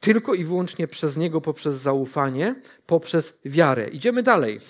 [0.00, 3.88] Tylko i wyłącznie przez Niego, poprzez zaufanie, poprzez wiarę.
[3.88, 4.60] Idziemy dalej.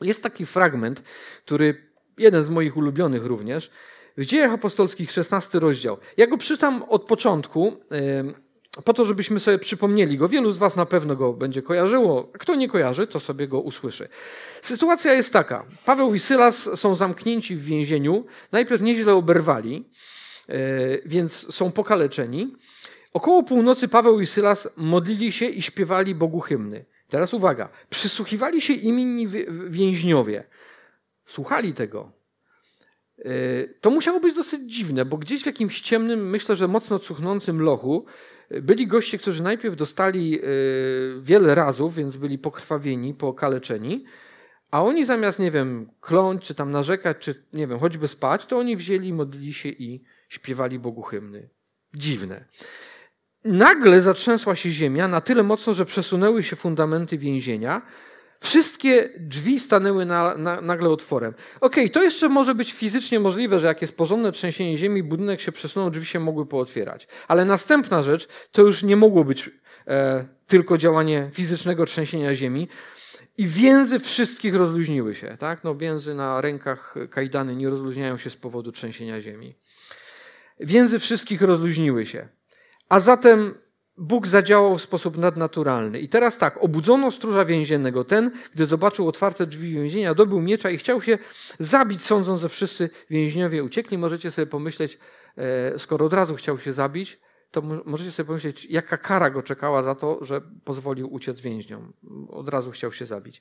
[0.00, 1.02] Jest taki fragment,
[1.44, 3.70] który jeden z moich ulubionych również,
[4.16, 5.96] w Dziejach Apostolskich, 16 rozdział.
[6.16, 7.80] Ja go przeczytam od początku,
[8.84, 10.28] po to, żebyśmy sobie przypomnieli go.
[10.28, 12.32] Wielu z Was na pewno go będzie kojarzyło.
[12.38, 14.08] Kto nie kojarzy, to sobie go usłyszy.
[14.62, 15.66] Sytuacja jest taka.
[15.84, 18.24] Paweł i Sylas są zamknięci w więzieniu.
[18.52, 19.90] Najpierw nieźle oberwali,
[20.48, 20.54] e,
[21.06, 22.56] więc są pokaleczeni.
[23.12, 26.84] Około północy Paweł i Sylas modlili się i śpiewali Bogu hymny.
[27.10, 27.68] Teraz uwaga.
[27.90, 29.28] Przysłuchiwali się im inni
[29.68, 30.44] więźniowie.
[31.26, 32.12] Słuchali tego.
[33.18, 33.32] E,
[33.80, 38.04] to musiało być dosyć dziwne, bo gdzieś w jakimś ciemnym, myślę, że mocno cuchnącym lochu
[38.50, 40.42] byli goście, którzy najpierw dostali e,
[41.20, 44.04] wiele razów, więc byli pokrwawieni, pokaleczeni,
[44.70, 48.58] a oni zamiast, nie wiem, kląć, czy tam narzekać, czy nie wiem, choćby spać, to
[48.58, 51.48] oni wzięli, modlili się i śpiewali Bogu hymny.
[51.94, 52.44] Dziwne.
[53.44, 57.82] Nagle zatrzęsła się ziemia na tyle mocno, że przesunęły się fundamenty więzienia,
[58.42, 61.34] Wszystkie drzwi stanęły na, na, nagle otworem.
[61.60, 65.40] Okej, okay, to jeszcze może być fizycznie możliwe, że jak jest porządne trzęsienie ziemi, budynek
[65.40, 67.08] się przesunął, drzwi się mogły pootwierać.
[67.28, 69.50] Ale następna rzecz, to już nie mogło być
[69.86, 72.68] e, tylko działanie fizycznego trzęsienia ziemi.
[73.38, 75.36] I więzy wszystkich rozluźniły się.
[75.40, 75.64] Tak?
[75.64, 79.54] No, więzy na rękach kajdany nie rozluźniają się z powodu trzęsienia ziemi.
[80.60, 82.28] Więzy wszystkich rozluźniły się.
[82.90, 83.54] A zatem
[83.96, 86.00] Bóg zadziałał w sposób nadnaturalny.
[86.00, 88.04] I teraz tak, obudzono stróża więziennego.
[88.04, 91.18] Ten, gdy zobaczył otwarte drzwi więzienia, dobył miecza i chciał się
[91.58, 93.98] zabić, sądząc, że wszyscy więźniowie uciekli.
[93.98, 94.98] Możecie sobie pomyśleć,
[95.36, 99.82] e, skoro od razu chciał się zabić, to możecie sobie pomyśleć, jaka kara go czekała
[99.82, 101.92] za to, że pozwolił uciec więźniom.
[102.28, 103.40] Od razu chciał się zabić.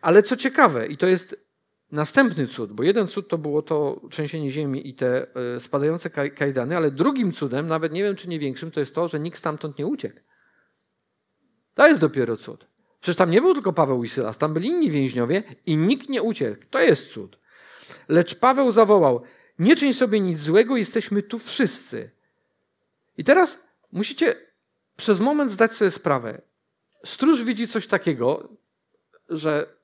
[0.00, 1.49] Ale co ciekawe, i to jest
[1.92, 5.26] następny cud, bo jeden cud to było to trzęsienie ziemi i te
[5.56, 9.08] e, spadające kajdany, ale drugim cudem, nawet nie wiem czy nie większym, to jest to,
[9.08, 10.20] że nikt stamtąd nie uciekł.
[11.74, 12.66] To jest dopiero cud.
[13.00, 16.22] Przecież tam nie był tylko Paweł i Sylas, tam byli inni więźniowie i nikt nie
[16.22, 16.62] uciekł.
[16.70, 17.38] To jest cud.
[18.08, 19.22] Lecz Paweł zawołał:
[19.58, 22.10] Nie czyń sobie nic złego, jesteśmy tu wszyscy.
[23.18, 24.34] I teraz musicie
[24.96, 26.42] przez moment zdać sobie sprawę.
[27.04, 28.48] Stróż widzi coś takiego,
[29.28, 29.79] że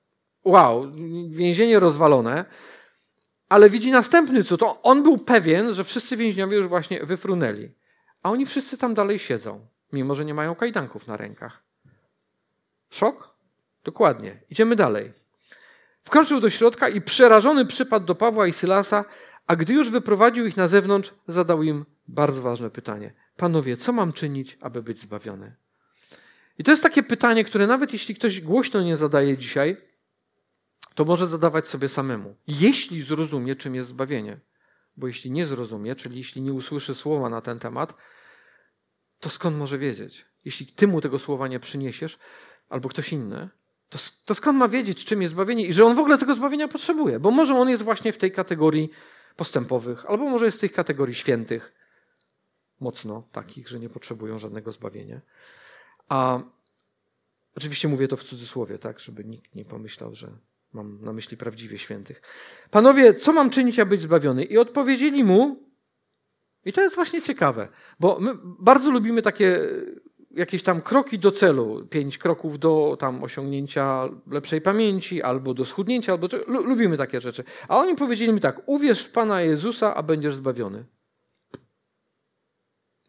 [0.50, 0.92] wow,
[1.28, 2.44] więzienie rozwalone,
[3.48, 4.60] ale widzi następny cud.
[4.82, 7.70] On był pewien, że wszyscy więźniowie już właśnie wyfrunęli.
[8.22, 11.62] A oni wszyscy tam dalej siedzą, mimo że nie mają kajdanków na rękach.
[12.90, 13.36] Szok?
[13.84, 14.40] Dokładnie.
[14.50, 15.12] Idziemy dalej.
[16.02, 19.04] Wkroczył do środka i przerażony przypadł do Pawła i Sylasa,
[19.46, 23.12] a gdy już wyprowadził ich na zewnątrz, zadał im bardzo ważne pytanie.
[23.36, 25.56] Panowie, co mam czynić, aby być zbawiony?
[26.58, 29.76] I to jest takie pytanie, które nawet jeśli ktoś głośno nie zadaje dzisiaj,
[30.94, 34.40] to może zadawać sobie samemu, jeśli zrozumie, czym jest zbawienie.
[34.96, 37.94] Bo jeśli nie zrozumie, czyli jeśli nie usłyszy słowa na ten temat,
[39.20, 40.26] to skąd może wiedzieć?
[40.44, 42.18] Jeśli ty mu tego słowa nie przyniesiesz,
[42.68, 43.48] albo ktoś inny,
[43.88, 46.68] to, to skąd ma wiedzieć, czym jest zbawienie i że on w ogóle tego zbawienia
[46.68, 47.20] potrzebuje?
[47.20, 48.90] Bo może on jest właśnie w tej kategorii
[49.36, 51.72] postępowych, albo może jest w tej kategorii świętych,
[52.80, 55.20] mocno takich, że nie potrzebują żadnego zbawienia.
[56.08, 56.40] A
[57.56, 60.38] oczywiście mówię to w cudzysłowie, tak, żeby nikt nie pomyślał, że
[60.72, 62.22] Mam na myśli prawdziwie świętych.
[62.70, 64.44] Panowie, co mam czynić, aby być zbawiony?
[64.44, 65.66] I odpowiedzieli mu,
[66.64, 67.68] i to jest właśnie ciekawe,
[68.00, 69.60] bo my bardzo lubimy takie
[70.30, 76.12] jakieś tam kroki do celu, pięć kroków do tam osiągnięcia lepszej pamięci, albo do schudnięcia,
[76.12, 77.44] albo lubimy takie rzeczy.
[77.68, 80.84] A oni powiedzieli mi tak: uwierz w Pana Jezusa, a będziesz zbawiony.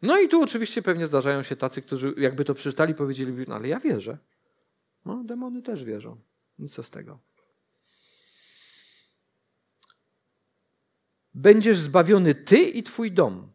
[0.02, 3.68] No i tu oczywiście pewnie zdarzają się tacy, którzy jakby to przeczytali, powiedzieliby, no ale
[3.68, 4.18] ja wierzę.
[5.04, 6.16] No, demony też wierzą.
[6.58, 7.18] Nic z tego.
[11.38, 13.52] Będziesz zbawiony ty i twój dom.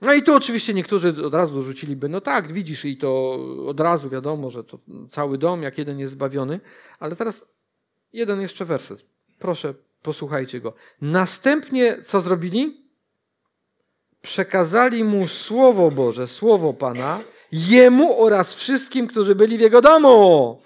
[0.00, 4.10] No i tu oczywiście niektórzy od razu dorzuciliby, no tak, widzisz, i to od razu
[4.10, 4.78] wiadomo, że to
[5.10, 6.60] cały dom, jak jeden jest zbawiony,
[6.98, 7.54] ale teraz
[8.12, 9.04] jeden jeszcze werset.
[9.38, 10.72] Proszę, posłuchajcie go.
[11.00, 12.88] Następnie co zrobili?
[14.22, 17.20] Przekazali mu słowo Boże, słowo Pana,
[17.52, 20.60] jemu oraz wszystkim, którzy byli w jego domu.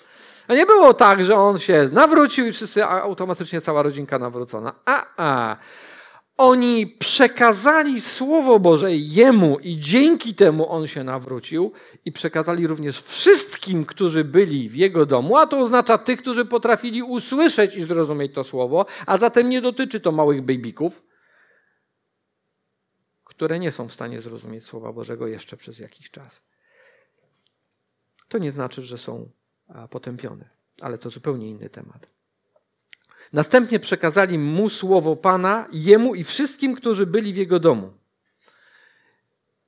[0.48, 4.74] A nie było tak, że on się nawrócił i wszyscy automatycznie cała rodzinka nawrócona.
[4.84, 5.56] A, a.
[6.36, 11.72] Oni przekazali Słowo Boże jemu i dzięki temu on się nawrócił
[12.04, 17.02] i przekazali również wszystkim, którzy byli w jego domu, a to oznacza tych, którzy potrafili
[17.02, 21.02] usłyszeć i zrozumieć to Słowo, a zatem nie dotyczy to małych babyków,
[23.24, 26.42] które nie są w stanie zrozumieć Słowa Bożego jeszcze przez jakiś czas.
[28.28, 29.30] To nie znaczy, że są
[29.90, 30.48] potępiony.
[30.80, 32.06] Ale to zupełnie inny temat.
[33.32, 37.92] Następnie przekazali mu słowo Pana, jemu i wszystkim, którzy byli w jego domu.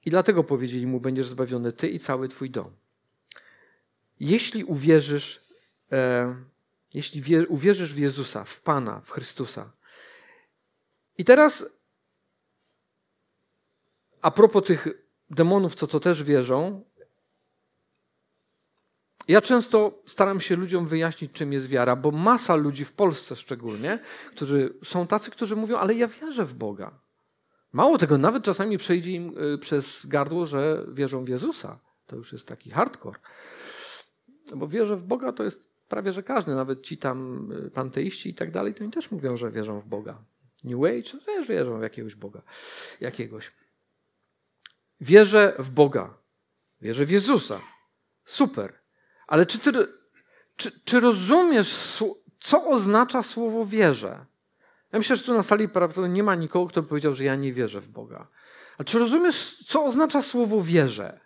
[0.07, 2.71] I dlatego powiedzieli mu: Będziesz zbawiony ty i cały twój dom.
[4.21, 5.41] Jeśli uwierzysz,
[5.93, 6.35] e,
[6.95, 9.71] jeśli wie, uwierzysz w Jezusa, w Pana, w Chrystusa.
[11.19, 11.81] I teraz
[14.23, 14.89] a propos tych
[15.31, 16.85] demonów, co to też wierzą,
[19.29, 23.99] ja często staram się ludziom wyjaśnić, czym jest wiara, bo masa ludzi w Polsce szczególnie,
[24.31, 27.01] którzy są tacy, którzy mówią, ale ja wierzę w Boga.
[27.73, 31.79] Mało tego, nawet czasami przejdzie im y, przez gardło, że wierzą w Jezusa.
[32.07, 33.19] To już jest taki hardcore.
[34.57, 38.35] Bo wierzę w Boga to jest prawie, że każdy, nawet ci tam y, panteiści i
[38.35, 40.25] tak dalej, to oni też mówią, że wierzą w Boga.
[40.65, 42.43] New Age też wierzą w jakiegoś Boga.
[43.01, 43.53] Jakiegoś.
[45.01, 46.19] Wierzę w Boga.
[46.81, 47.61] Wierzę w Jezusa.
[48.25, 48.84] Super.
[49.27, 49.73] Ale czy, ty,
[50.57, 51.99] czy, czy rozumiesz,
[52.41, 54.27] co oznacza słowo wierzę?
[54.93, 55.69] Ja myślę, że tu na sali
[56.09, 58.27] nie ma nikogo, kto by powiedział, że ja nie wierzę w Boga.
[58.79, 61.21] A czy rozumiesz, co oznacza słowo wierzę?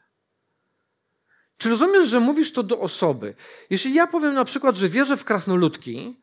[1.59, 3.35] Czy rozumiesz, że mówisz to do osoby?
[3.71, 6.21] Jeśli ja powiem na przykład, że wierzę w krasnoludki,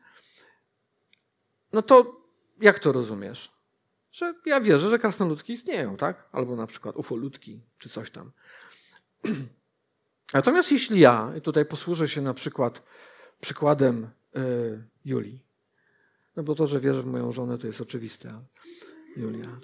[1.72, 2.20] no to
[2.60, 3.52] jak to rozumiesz?
[4.12, 6.28] Że ja wierzę, że krasnoludki istnieją, tak?
[6.32, 8.32] Albo na przykład ufoludki, czy coś tam.
[10.34, 12.82] Natomiast jeśli ja, i tutaj posłużę się na przykład
[13.40, 15.46] przykładem y, Julii,
[16.36, 18.40] no bo to, że wierzę w moją żonę, to jest oczywiste.
[19.16, 19.60] Julia.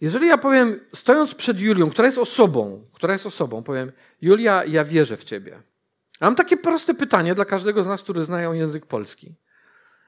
[0.00, 3.92] Jeżeli ja powiem, stojąc przed Julią, która jest osobą, która jest osobą, powiem,
[4.22, 5.62] Julia, ja wierzę w ciebie.
[6.20, 9.34] mam takie proste pytanie dla każdego z nas, który znają język polski.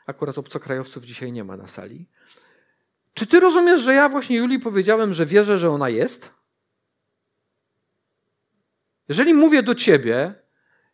[0.07, 2.07] Akurat obcokrajowców dzisiaj nie ma na sali.
[3.15, 6.38] Czy ty rozumiesz, że ja właśnie Julii powiedziałem, że wierzę, że ona jest?
[9.09, 10.35] Jeżeli mówię do ciebie,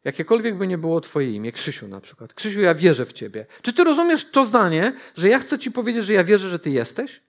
[0.04, 3.46] jakiekolwiek by nie było twoje imię, Krzysiu na przykład, Krzysiu, ja wierzę w ciebie.
[3.62, 6.70] Czy ty rozumiesz to zdanie, że ja chcę ci powiedzieć, że ja wierzę, że ty
[6.70, 7.22] jesteś?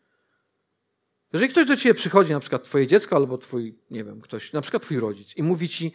[1.34, 4.62] Jeżeli ktoś do ciebie przychodzi, na przykład twoje dziecko albo twój, nie wiem, ktoś, na
[4.62, 5.94] przykład twój rodzic i mówi ci,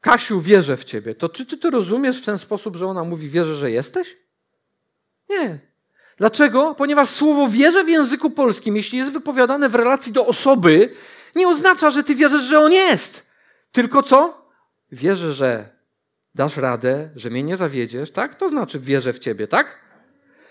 [0.00, 3.28] Kasiu, wierzę w ciebie, to czy ty to rozumiesz w ten sposób, że ona mówi,
[3.28, 4.16] wierzę, że jesteś?
[5.30, 5.58] Nie.
[6.16, 6.74] Dlaczego?
[6.74, 10.94] Ponieważ słowo wierzę w języku polskim, jeśli jest wypowiadane w relacji do osoby,
[11.36, 13.23] nie oznacza, że ty wierzysz, że on jest.
[13.74, 14.46] Tylko co?
[14.92, 15.68] Wierzę, że
[16.34, 18.34] dasz radę, że mnie nie zawiedziesz, tak?
[18.34, 19.78] To znaczy wierzę w ciebie, tak?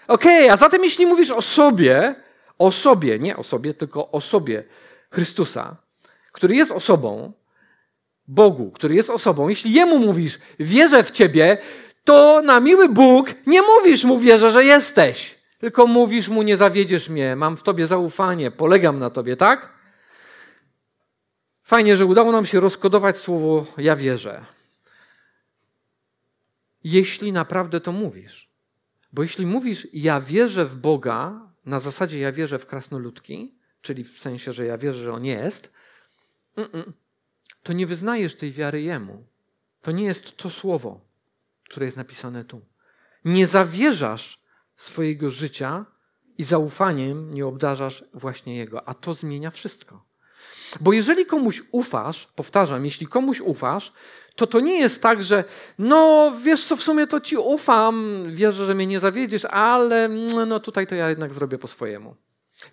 [0.07, 2.15] Okej, okay, a zatem jeśli mówisz o sobie,
[2.57, 4.63] o sobie, nie o sobie, tylko o sobie
[5.11, 5.75] Chrystusa,
[6.31, 7.33] który jest osobą,
[8.27, 11.57] Bogu, który jest osobą, jeśli Jemu mówisz, wierzę w Ciebie,
[12.03, 17.09] to na miły Bóg nie mówisz mu, wierzę, że jesteś, tylko mówisz mu, nie zawiedziesz
[17.09, 19.72] mnie, mam w Tobie zaufanie, polegam na Tobie, tak?
[21.63, 24.45] Fajnie, że udało nam się rozkodować słowo ja wierzę.
[26.83, 28.49] Jeśli naprawdę to mówisz.
[29.13, 34.19] Bo jeśli mówisz ja wierzę w Boga, na zasadzie ja wierzę w krasnoludki, czyli w
[34.19, 35.73] sensie, że ja wierzę, że on jest,
[37.63, 39.27] to nie wyznajesz tej wiary jemu.
[39.81, 41.01] To nie jest to słowo,
[41.69, 42.61] które jest napisane tu.
[43.25, 44.39] Nie zawierzasz
[44.75, 45.85] swojego życia
[46.37, 50.02] i zaufaniem nie obdarzasz właśnie jego, a to zmienia wszystko.
[50.81, 53.93] Bo jeżeli komuś ufasz, powtarzam, jeśli komuś ufasz,
[54.35, 55.43] to to nie jest tak, że
[55.79, 60.49] no wiesz co, w sumie to ci ufam, wierzę, że mnie nie zawiedziesz, ale mm,
[60.49, 62.15] no tutaj to ja jednak zrobię po swojemu.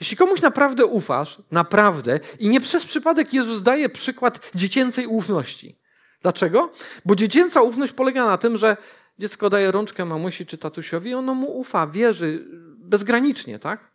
[0.01, 5.79] Jeśli komuś naprawdę ufasz, naprawdę, i nie przez przypadek Jezus daje przykład dziecięcej ufności.
[6.23, 6.73] Dlaczego?
[7.05, 8.77] Bo dziecięca ufność polega na tym, że
[9.19, 12.47] dziecko daje rączkę mamusi czy tatusiowi ono mu ufa, wierzy
[12.79, 13.91] bezgranicznie, tak?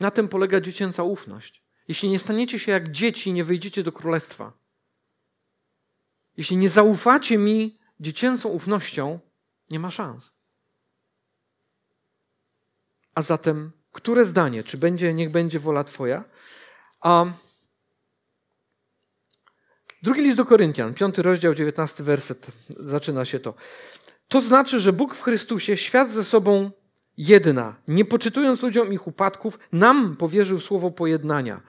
[0.00, 1.63] Na tym polega dziecięca ufność.
[1.88, 4.52] Jeśli nie staniecie się jak dzieci, nie wejdziecie do królestwa.
[6.36, 9.18] Jeśli nie zaufacie mi dziecięcą ufnością,
[9.70, 10.32] nie ma szans.
[13.14, 16.24] A zatem, które zdanie, czy będzie, niech będzie wola Twoja?
[17.00, 17.24] A
[20.02, 23.54] drugi list do Koryntian, piąty rozdział, dziewiętnasty werset, zaczyna się to.
[24.28, 26.70] To znaczy, że Bóg w Chrystusie świat ze sobą
[27.18, 31.60] jedna, nie poczytując ludziom ich upadków, nam powierzył słowo pojednania.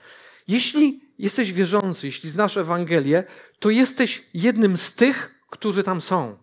[0.48, 3.24] Jeśli jesteś wierzący, jeśli znasz Ewangelię,
[3.60, 6.38] to jesteś jednym z tych, którzy tam są.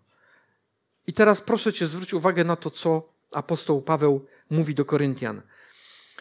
[1.07, 5.43] I teraz proszę Cię zwróć uwagę na to, co apostoł Paweł mówi do Koryntian.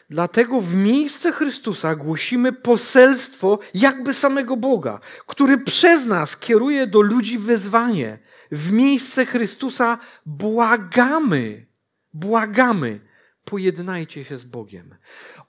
[0.10, 7.40] Dlatego w miejsce Chrystusa głosimy poselstwo jakby samego Boga, który przez nas kieruje do ludzi
[7.40, 8.20] wezwanie.
[8.52, 11.66] W miejsce Chrystusa błagamy,
[12.14, 13.00] błagamy,
[13.46, 14.96] pojednajcie się z Bogiem.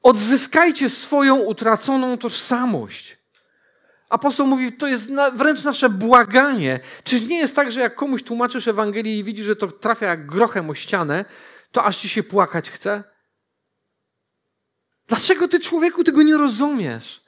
[0.02, 3.18] Odzyskajcie swoją utraconą tożsamość.
[4.08, 6.80] Apostoł mówi, to jest wręcz nasze błaganie.
[7.04, 10.26] Czy nie jest tak, że jak komuś tłumaczysz Ewangelię i widzi, że to trafia jak
[10.26, 11.24] grochem o ścianę,
[11.72, 13.04] to aż ci się płakać chce?
[15.06, 17.21] Dlaczego ty człowieku tego nie rozumiesz?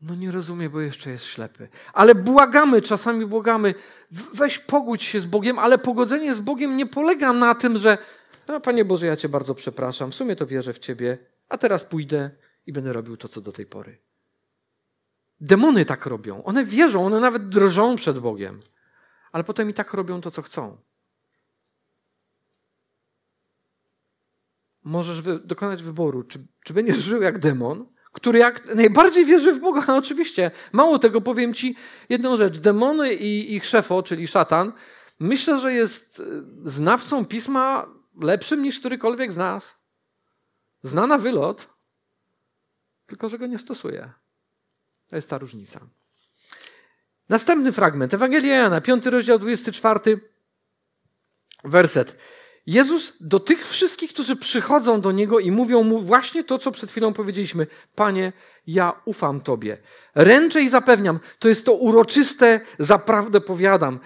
[0.00, 1.68] No nie rozumie, bo jeszcze jest ślepy.
[1.92, 3.74] Ale błagamy, czasami błagamy,
[4.10, 7.98] weź pogódź się z Bogiem, ale pogodzenie z Bogiem nie polega na tym, że
[8.48, 11.18] no, Panie Boże, ja Cię bardzo przepraszam, w sumie to wierzę w Ciebie,
[11.48, 12.30] a teraz pójdę
[12.66, 13.98] i będę robił to, co do tej pory.
[15.40, 16.44] Demony tak robią.
[16.44, 18.60] One wierzą, one nawet drżą przed Bogiem.
[19.32, 20.76] Ale potem i tak robią to, co chcą.
[24.84, 29.60] Możesz wy dokonać wyboru, czy, czy będziesz żył jak demon, który jak najbardziej wierzy w
[29.60, 29.84] Boga.
[29.88, 31.76] No oczywiście, mało tego, powiem ci
[32.08, 32.58] jedną rzecz.
[32.58, 34.72] Demony i ich szefo, czyli szatan,
[35.18, 36.24] myślę, że jest e,
[36.64, 37.86] znawcą pisma
[38.22, 39.78] lepszym niż którykolwiek z nas.
[40.82, 41.68] Zna na wylot,
[43.06, 44.12] tylko że go nie stosuje.
[45.08, 45.80] To jest ta różnica.
[47.28, 48.14] Następny fragment.
[48.14, 50.20] Ewangelia Jana, 5 rozdział, 24
[51.64, 52.16] werset.
[52.68, 56.90] Jezus do tych wszystkich, którzy przychodzą do Niego i mówią Mu właśnie to, co przed
[56.90, 57.66] chwilą powiedzieliśmy.
[57.94, 58.32] Panie,
[58.66, 59.78] ja ufam Tobie.
[60.14, 61.20] Ręczę i zapewniam.
[61.38, 63.98] To jest to uroczyste, zaprawdę powiadam.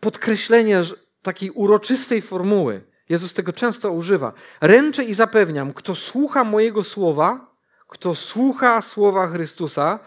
[0.00, 0.82] Podkreślenie
[1.22, 2.82] takiej uroczystej formuły.
[3.08, 4.32] Jezus tego często używa.
[4.60, 7.56] Ręczę i zapewniam, kto słucha mojego słowa,
[7.88, 9.98] kto słucha słowa Chrystusa,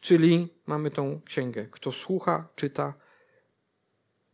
[0.00, 2.94] czyli mamy tą księgę, kto słucha, czyta,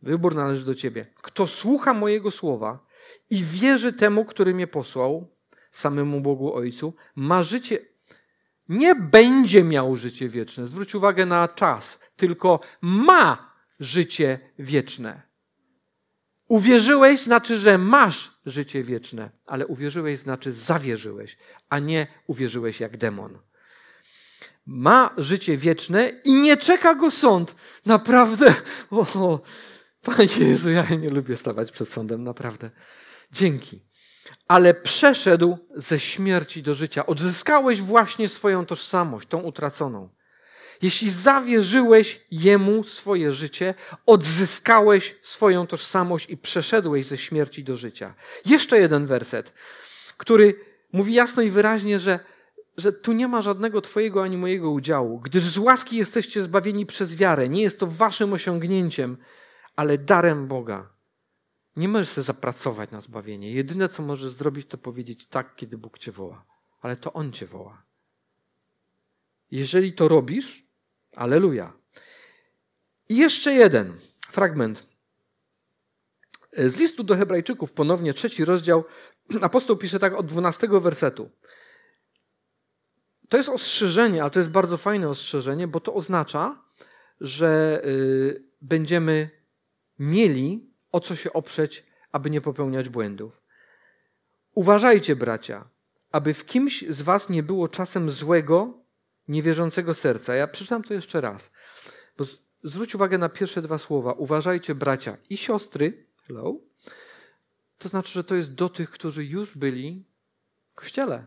[0.05, 1.05] Wybór należy do ciebie.
[1.21, 2.85] Kto słucha mojego słowa
[3.29, 5.35] i wierzy temu, który mnie posłał,
[5.71, 7.79] samemu Bogu Ojcu, ma życie.
[8.69, 10.67] Nie będzie miał życie wieczne.
[10.67, 15.21] Zwróć uwagę na czas, tylko ma życie wieczne.
[16.47, 21.37] Uwierzyłeś znaczy, że masz życie wieczne, ale uwierzyłeś znaczy zawierzyłeś,
[21.69, 23.39] a nie uwierzyłeś jak demon.
[24.65, 27.55] Ma życie wieczne i nie czeka go sąd.
[27.85, 28.53] Naprawdę.
[28.91, 29.39] O,
[30.05, 32.69] Panie Jezu, ja nie lubię stawać przed sądem, naprawdę.
[33.31, 33.81] Dzięki.
[34.47, 37.05] Ale przeszedł ze śmierci do życia.
[37.05, 40.09] Odzyskałeś właśnie swoją tożsamość, tą utraconą.
[40.81, 43.73] Jeśli zawierzyłeś Jemu swoje życie,
[44.05, 48.13] odzyskałeś swoją tożsamość i przeszedłeś ze śmierci do życia.
[48.45, 49.53] Jeszcze jeden werset,
[50.17, 50.59] który
[50.91, 52.19] mówi jasno i wyraźnie, że,
[52.77, 57.15] że tu nie ma żadnego Twojego ani mojego udziału, gdyż z łaski jesteście zbawieni przez
[57.15, 57.49] wiarę.
[57.49, 59.17] Nie jest to waszym osiągnięciem,
[59.75, 60.89] ale darem Boga.
[61.75, 63.51] Nie możesz sobie zapracować na zbawienie.
[63.51, 66.45] Jedyne, co możesz zrobić, to powiedzieć tak, kiedy Bóg cię woła.
[66.81, 67.83] Ale to On cię woła.
[69.51, 70.67] Jeżeli to robisz,
[71.15, 71.73] aleluja.
[73.09, 73.97] I jeszcze jeden
[74.29, 74.87] fragment.
[76.57, 78.83] Z listu do Hebrajczyków, ponownie trzeci rozdział,
[79.41, 81.29] apostoł pisze tak od dwunastego wersetu.
[83.29, 86.61] To jest ostrzeżenie, ale to jest bardzo fajne ostrzeżenie, bo to oznacza,
[87.21, 89.29] że y, będziemy
[89.99, 93.41] mieli o co się oprzeć, aby nie popełniać błędów.
[94.53, 95.69] Uważajcie, bracia,
[96.11, 98.85] aby w kimś z was nie było czasem złego,
[99.27, 100.35] niewierzącego serca.
[100.35, 101.51] Ja przeczytam to jeszcze raz.
[102.17, 102.25] Bo
[102.63, 104.11] zwróć uwagę na pierwsze dwa słowa.
[104.11, 106.07] Uważajcie, bracia i siostry.
[106.27, 106.55] Hello.
[107.77, 110.05] To znaczy, że to jest do tych, którzy już byli
[110.71, 111.25] w kościele.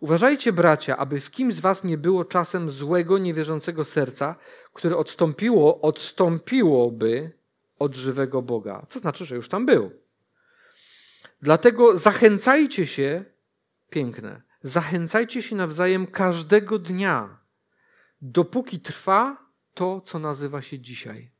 [0.00, 4.36] Uważajcie, bracia, aby w kim z was nie było czasem złego, niewierzącego serca,
[4.72, 7.41] które odstąpiło, odstąpiłoby
[7.78, 8.86] od żywego Boga.
[8.88, 9.90] Co znaczy, że już tam był.
[11.42, 13.24] Dlatego zachęcajcie się,
[13.90, 17.38] piękne, zachęcajcie się nawzajem każdego dnia,
[18.22, 21.30] dopóki trwa to, co nazywa się dzisiaj.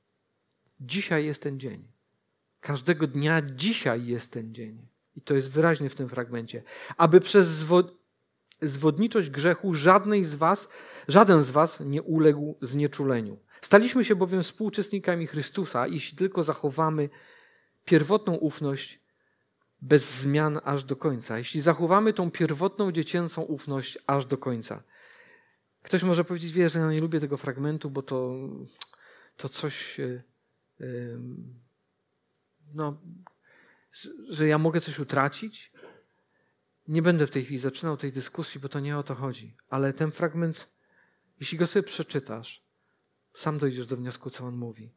[0.80, 1.88] Dzisiaj jest ten dzień.
[2.60, 4.86] Każdego dnia dzisiaj jest ten dzień.
[5.16, 6.62] I to jest wyraźne w tym fragmencie.
[6.96, 7.64] Aby przez
[8.62, 10.68] zwodniczość grzechu żadnej z was,
[11.08, 13.38] żaden z was nie uległ znieczuleniu.
[13.62, 17.08] Staliśmy się bowiem współuczestnikami Chrystusa, jeśli tylko zachowamy
[17.84, 19.00] pierwotną ufność
[19.80, 21.38] bez zmian aż do końca.
[21.38, 24.82] Jeśli zachowamy tą pierwotną dziecięcą ufność aż do końca.
[25.82, 28.34] Ktoś może powiedzieć, wie, że ja nie lubię tego fragmentu, bo to,
[29.36, 30.22] to coś, e,
[32.74, 33.00] no,
[34.28, 35.72] że ja mogę coś utracić.
[36.88, 39.56] Nie będę w tej chwili zaczynał tej dyskusji, bo to nie o to chodzi.
[39.68, 40.68] Ale ten fragment,
[41.40, 42.71] jeśli go sobie przeczytasz,
[43.34, 44.90] sam dojdziesz do wniosku, co on mówi.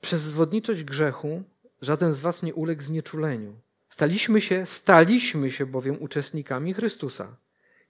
[0.00, 1.42] Przez zwodniczość grzechu
[1.82, 3.54] żaden z was nie uległ znieczuleniu.
[3.88, 7.36] Staliśmy się, staliśmy się bowiem uczestnikami Chrystusa,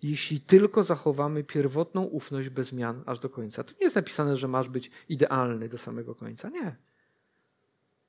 [0.02, 3.64] jeśli tylko zachowamy pierwotną ufność bez zmian aż do końca.
[3.64, 6.48] Tu nie jest napisane, że masz być idealny do samego końca.
[6.48, 6.76] Nie.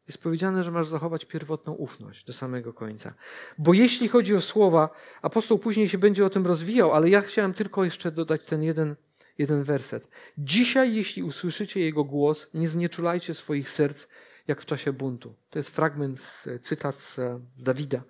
[0.07, 3.13] Jest powiedziane, że masz zachować pierwotną ufność do samego końca.
[3.57, 4.89] Bo jeśli chodzi o słowa,
[5.21, 8.95] apostoł później się będzie o tym rozwijał, ale ja chciałem tylko jeszcze dodać ten jeden
[9.37, 10.07] jeden werset.
[10.37, 14.07] Dzisiaj, jeśli usłyszycie Jego głos, nie znieczulajcie swoich serc,
[14.47, 15.35] jak w czasie buntu.
[15.49, 17.15] To jest fragment, z, cytat z,
[17.55, 18.03] z Dawida.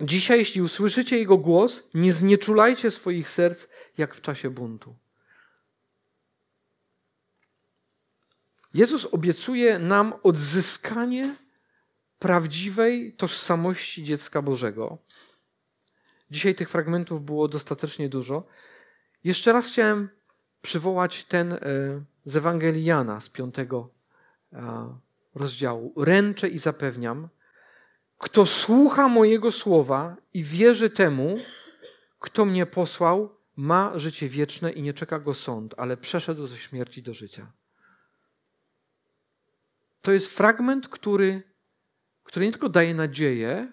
[0.00, 3.66] Dzisiaj, jeśli usłyszycie Jego głos, nie znieczulajcie swoich serc,
[3.98, 4.96] jak w czasie buntu.
[8.74, 11.36] Jezus obiecuje nam odzyskanie
[12.18, 14.98] prawdziwej tożsamości dziecka Bożego.
[16.30, 18.46] Dzisiaj tych fragmentów było dostatecznie dużo.
[19.26, 20.08] Jeszcze raz chciałem
[20.62, 21.58] przywołać ten e,
[22.24, 23.90] z Ewangelii Jana z piątego
[25.34, 25.92] rozdziału.
[25.96, 27.28] Ręczę i zapewniam,
[28.18, 31.38] kto słucha mojego słowa i wierzy temu,
[32.18, 37.02] kto mnie posłał, ma życie wieczne i nie czeka go sąd, ale przeszedł ze śmierci
[37.02, 37.52] do życia.
[40.02, 41.42] To jest fragment, który,
[42.22, 43.72] który nie tylko daje nadzieję,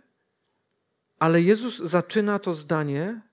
[1.19, 3.32] ale Jezus zaczyna to zdanie.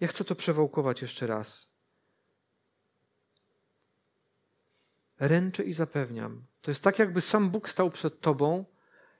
[0.00, 1.68] Ja chcę to przewałkować jeszcze raz.
[5.18, 6.44] Ręczę i zapewniam.
[6.62, 8.64] To jest tak, jakby sam Bóg stał przed tobą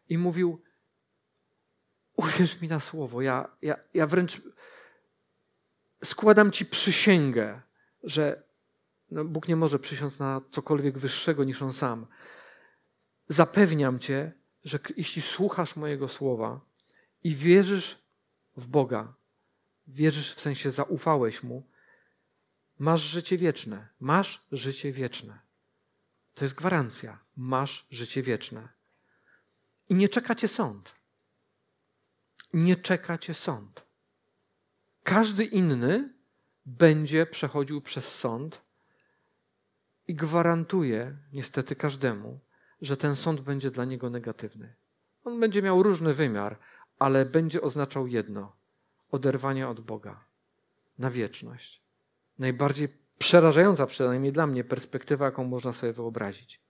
[0.09, 0.63] i mówił:
[2.17, 3.23] Uwierz mi na słowo.
[3.23, 4.43] Ja, ja, ja wręcz
[6.05, 7.61] składam ci przysięgę,
[8.03, 8.43] że
[9.11, 12.07] no Bóg nie może przysiąc na cokolwiek wyższego niż on sam.
[13.29, 14.33] Zapewniam cię,
[14.65, 16.61] że jeśli słuchasz mojego słowa
[17.25, 17.99] i wierzysz
[18.57, 19.15] w Boga,
[19.89, 21.67] wierzysz w sensie zaufałeś mu,
[22.79, 23.89] masz życie wieczne.
[24.01, 25.39] Masz życie wieczne.
[26.35, 27.19] To jest gwarancja.
[27.37, 28.69] Masz życie wieczne.
[29.89, 30.95] I nie czeka cię sąd.
[32.53, 33.87] Nie czeka cię sąd.
[35.05, 36.15] Każdy inny
[36.67, 38.61] będzie przechodził przez sąd
[40.09, 42.41] i gwarantuje niestety każdemu,
[42.81, 44.75] że ten sąd będzie dla niego negatywny.
[45.25, 46.59] On będzie miał różny wymiar,
[46.99, 48.58] ale będzie oznaczał jedno:
[49.11, 50.25] oderwanie od Boga
[50.99, 51.83] na wieczność.
[52.39, 52.89] Najbardziej
[53.19, 56.61] przerażająca, przynajmniej dla mnie, perspektywa, jaką można sobie wyobrazić.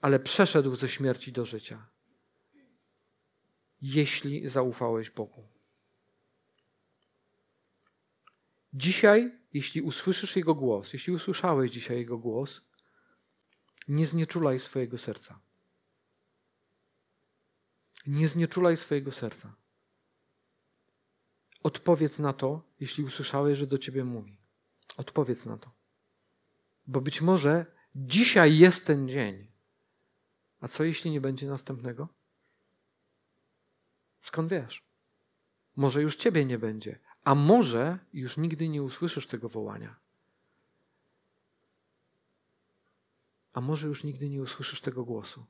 [0.00, 1.86] Ale przeszedł ze śmierci do życia,
[3.82, 5.48] jeśli zaufałeś Bogu.
[8.74, 12.60] Dzisiaj, jeśli usłyszysz Jego głos, jeśli usłyszałeś dzisiaj Jego głos,
[13.88, 15.40] nie znieczulaj swojego serca.
[18.06, 19.59] Nie znieczulaj swojego serca.
[21.62, 24.36] Odpowiedz na to, jeśli usłyszałeś, że do ciebie mówi.
[24.96, 25.70] Odpowiedz na to.
[26.86, 29.46] Bo być może dzisiaj jest ten dzień.
[30.60, 32.08] A co jeśli nie będzie następnego?
[34.20, 34.82] Skąd wiesz?
[35.76, 39.96] Może już ciebie nie będzie, a może już nigdy nie usłyszysz tego wołania.
[43.52, 45.46] A może już nigdy nie usłyszysz tego głosu.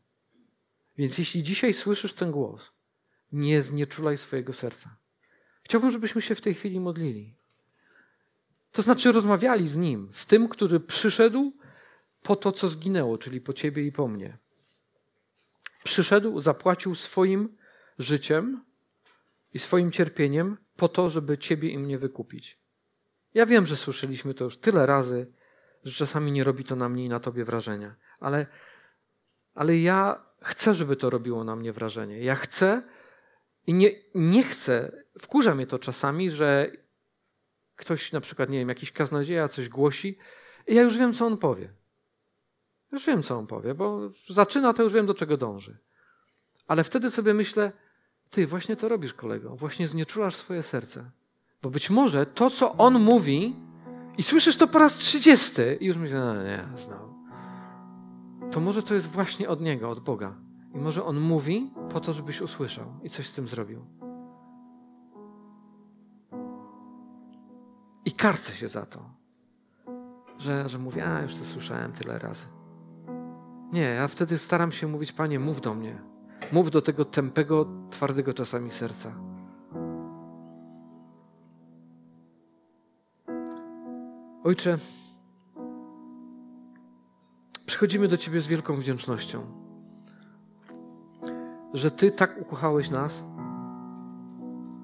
[0.97, 2.73] Więc jeśli dzisiaj słyszysz ten głos,
[3.33, 4.97] nie znieczulaj swojego serca.
[5.71, 7.35] Chciałbym, żebyśmy się w tej chwili modlili.
[8.73, 11.53] To znaczy rozmawiali z Nim, z tym, który przyszedł
[12.23, 14.39] po to, co zginęło, czyli po Ciebie i po mnie.
[15.85, 17.57] Przyszedł, zapłacił swoim
[17.99, 18.65] życiem
[19.55, 22.59] i swoim cierpieniem po to, żeby Ciebie i mnie wykupić.
[23.35, 25.27] Ja wiem, że słyszeliśmy to już tyle razy,
[25.85, 28.47] że czasami nie robi to na mnie i na Tobie wrażenia, ale,
[29.55, 32.19] ale ja chcę, żeby to robiło na mnie wrażenie.
[32.19, 32.83] Ja chcę
[33.71, 36.71] i nie, nie chcę, wkurza mnie to czasami, że
[37.77, 40.19] ktoś na przykład, nie wiem, jakiś kaznodzieja coś głosi
[40.67, 41.73] i ja już wiem, co on powie.
[42.93, 45.79] Już wiem, co on powie, bo zaczyna, to już wiem, do czego dąży.
[46.67, 47.73] Ale wtedy sobie myślę,
[48.31, 49.57] ty właśnie to robisz, kolego.
[49.57, 51.11] Właśnie znieczulasz swoje serce.
[51.63, 53.57] Bo być może to, co on mówi,
[54.19, 57.15] i słyszysz to po raz trzydziesty, i już myślę, no nie, znał.
[58.53, 60.50] To może to jest właśnie od niego, od Boga.
[60.75, 63.85] I może on mówi po to, żebyś usłyszał i coś z tym zrobił.
[68.05, 69.01] I karcę się za to,
[70.39, 72.47] że, że mówię, a już to słyszałem tyle razy.
[73.73, 76.03] Nie, ja wtedy staram się mówić, Panie, mów do mnie.
[76.53, 79.13] Mów do tego tępego, twardego czasami serca.
[84.45, 84.79] Ojcze,
[87.67, 89.60] przychodzimy do Ciebie z wielką wdzięcznością,
[91.75, 93.25] że Ty tak ukochałeś nas,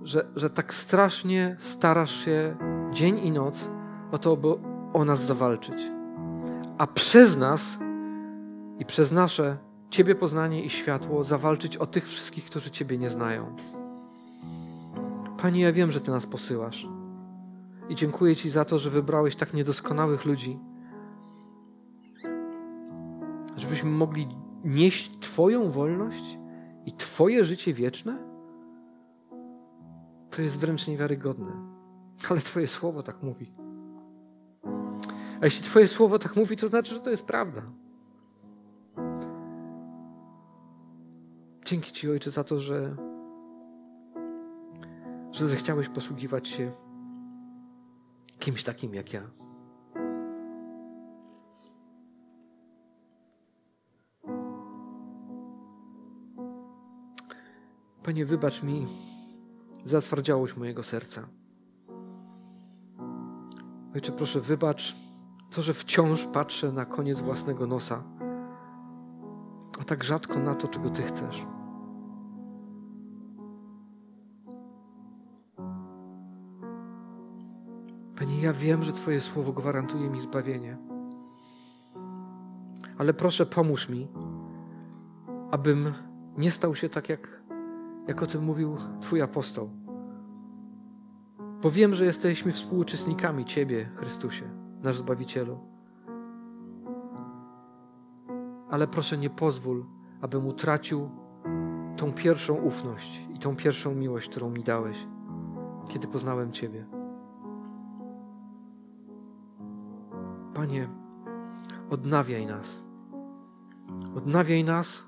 [0.02, 2.56] że, że tak strasznie starasz się
[2.92, 3.68] dzień i noc
[4.12, 4.48] o to, by
[4.92, 5.78] o nas zawalczyć.
[6.78, 7.78] A przez nas
[8.78, 9.56] i przez nasze
[9.90, 13.56] Ciebie poznanie i światło zawalczyć o tych wszystkich, którzy Ciebie nie znają.
[15.38, 16.88] Panie, ja wiem, że Ty nas posyłasz.
[17.88, 20.58] I dziękuję Ci za to, że wybrałeś tak niedoskonałych ludzi,
[23.56, 24.28] żebyśmy mogli
[24.64, 26.38] nieść Twoją wolność
[26.86, 28.18] i Twoje życie wieczne?
[30.30, 31.52] To jest wręcz niewiarygodne.
[32.30, 33.52] Ale Twoje słowo tak mówi.
[35.40, 37.62] A jeśli Twoje słowo tak mówi, to znaczy, że to jest prawda.
[41.64, 42.96] Dzięki Ci, Ojcze, za to, że,
[45.32, 46.72] że zechciałeś posługiwać się
[48.38, 49.45] kimś takim jak ja.
[58.06, 58.86] Panie, wybacz mi
[59.84, 61.28] zatwardziałość mojego serca.
[63.94, 64.96] Ojcze, proszę, wybacz
[65.50, 68.02] to, że wciąż patrzę na koniec własnego nosa,
[69.80, 71.46] a tak rzadko na to, czego Ty chcesz.
[78.18, 80.76] Panie, ja wiem, że Twoje słowo gwarantuje mi zbawienie.
[82.98, 84.08] Ale proszę, pomóż mi,
[85.50, 85.92] abym
[86.38, 87.45] nie stał się tak, jak,
[88.06, 89.70] jak o tym mówił Twój apostoł.
[91.62, 94.44] Bo wiem, że jesteśmy współuczestnikami Ciebie, Chrystusie,
[94.82, 95.58] nasz Zbawicielu.
[98.70, 99.84] Ale proszę, nie pozwól,
[100.20, 101.10] abym utracił
[101.96, 105.06] tą pierwszą ufność i tą pierwszą miłość, którą mi dałeś,
[105.88, 106.86] kiedy poznałem Ciebie.
[110.54, 110.88] Panie,
[111.90, 112.82] odnawiaj nas.
[114.16, 115.04] Odnawiaj nas,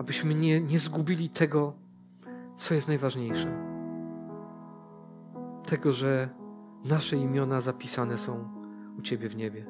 [0.00, 1.72] abyśmy nie, nie zgubili tego,
[2.56, 3.64] co jest najważniejsze.
[5.66, 6.28] Tego, że
[6.84, 8.48] nasze imiona zapisane są
[8.98, 9.66] u Ciebie w niebie.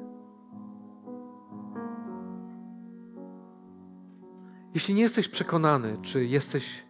[4.73, 6.85] Jeśli nie jesteś przekonany, czy jesteś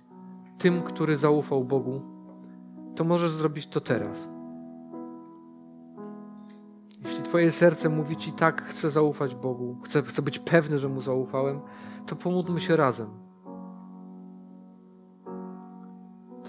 [0.57, 2.01] tym, który zaufał Bogu,
[2.95, 4.27] to możesz zrobić to teraz.
[7.05, 11.01] Jeśli Twoje serce mówi Ci tak, chcę zaufać Bogu, chcę, chcę być pewny, że Mu
[11.01, 11.61] zaufałem,
[12.05, 13.30] to pomódlmy się razem.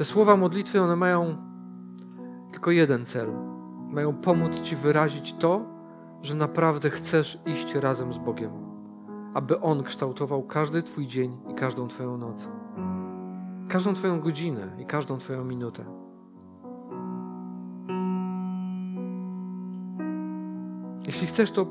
[0.03, 1.37] Te słowa modlitwy, one mają
[2.53, 3.33] tylko jeden cel.
[3.91, 5.61] Mają pomóc Ci wyrazić to,
[6.23, 8.51] że naprawdę chcesz iść razem z Bogiem,
[9.35, 12.49] aby On kształtował każdy Twój dzień i każdą Twoją noc,
[13.69, 15.85] każdą Twoją godzinę i każdą Twoją minutę.
[21.07, 21.67] Jeśli chcesz, to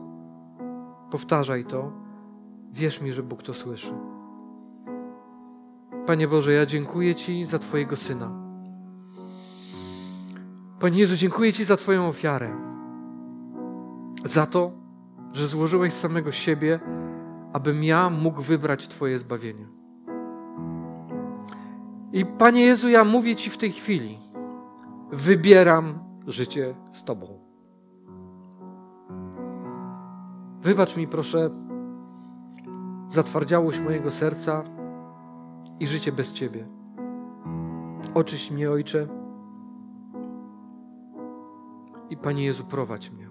[1.10, 1.92] powtarzaj to.
[2.74, 4.11] Wierz mi, że Bóg to słyszy.
[6.06, 8.32] Panie Boże, ja dziękuję Ci za Twojego Syna.
[10.80, 12.49] Panie Jezu, dziękuję Ci za Twoją ofiarę.
[14.26, 14.72] Za to,
[15.34, 16.80] że złożyłeś samego siebie,
[17.54, 19.68] abym ja mógł wybrać Twoje zbawienie.
[22.14, 24.18] I Panie Jezu, ja mówię Ci w tej chwili,
[25.12, 27.39] wybieram życie z Tobą.
[30.62, 31.49] Wybacz mi, proszę,
[33.08, 34.81] zatwardziałość mojego serca
[35.82, 36.66] i życie bez Ciebie.
[38.14, 39.08] Oczyś mnie, Ojcze.
[42.10, 43.28] I Panie Jezu, prowadź mnie.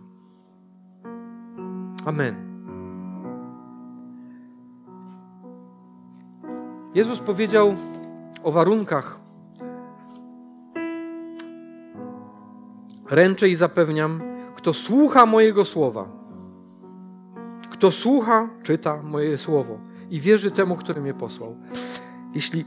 [2.07, 2.35] Amen.
[6.95, 7.75] Jezus powiedział
[8.43, 9.21] o warunkach.
[13.11, 14.21] Ręczę i zapewniam,
[14.57, 16.21] kto słucha mojego słowa
[17.81, 19.79] kto słucha, czyta moje słowo
[20.11, 21.57] i wierzy temu, który mnie posłał.
[22.35, 22.65] Jeśli,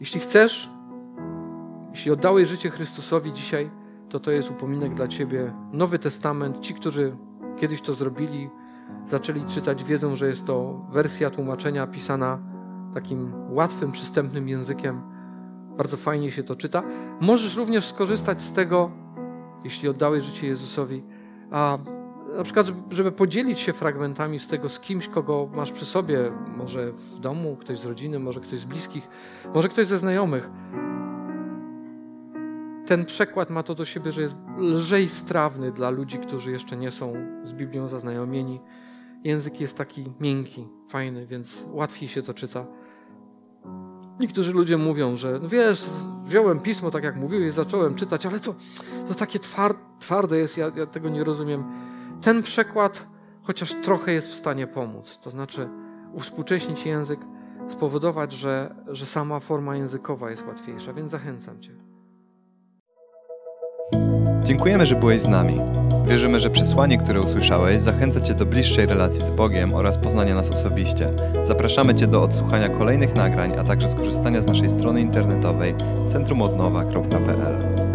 [0.00, 0.70] jeśli chcesz,
[1.90, 3.70] jeśli oddałeś życie Chrystusowi dzisiaj,
[4.08, 5.52] to to jest upominek dla Ciebie.
[5.72, 7.16] Nowy Testament, ci, którzy
[7.56, 8.50] kiedyś to zrobili,
[9.06, 12.38] zaczęli czytać, wiedzą, że jest to wersja tłumaczenia pisana
[12.94, 15.02] takim łatwym, przystępnym językiem.
[15.78, 16.82] Bardzo fajnie się to czyta.
[17.20, 18.90] Możesz również skorzystać z tego,
[19.64, 21.02] jeśli oddałeś życie Jezusowi,
[21.50, 21.78] a
[22.36, 26.92] na przykład, żeby podzielić się fragmentami z tego z kimś, kogo masz przy sobie, może
[26.92, 29.08] w domu, ktoś z rodziny, może ktoś z bliskich,
[29.54, 30.50] może ktoś ze znajomych.
[32.86, 36.90] Ten przekład ma to do siebie, że jest lżej strawny dla ludzi, którzy jeszcze nie
[36.90, 37.12] są
[37.44, 38.60] z Biblią zaznajomieni.
[39.24, 42.66] Język jest taki miękki, fajny, więc łatwiej się to czyta.
[44.20, 45.84] Niektórzy ludzie mówią, że no wiesz,
[46.24, 48.54] wziąłem pismo tak jak mówił i zacząłem czytać, ale to,
[49.08, 49.38] to takie
[50.00, 51.64] twarde jest, ja, ja tego nie rozumiem
[52.22, 53.06] ten przekład
[53.42, 55.18] chociaż trochę jest w stanie pomóc.
[55.22, 55.68] To znaczy
[56.12, 57.20] uwspółcześnić język,
[57.68, 61.72] spowodować, że, że sama forma językowa jest łatwiejsza, więc zachęcam Cię.
[64.44, 65.60] Dziękujemy, że byłeś z nami.
[66.06, 70.50] Wierzymy, że przesłanie, które usłyszałeś, zachęca Cię do bliższej relacji z Bogiem oraz poznania nas
[70.50, 71.10] osobiście.
[71.42, 75.74] Zapraszamy Cię do odsłuchania kolejnych nagrań, a także skorzystania z naszej strony internetowej
[76.08, 77.91] centrumodnowa.pl.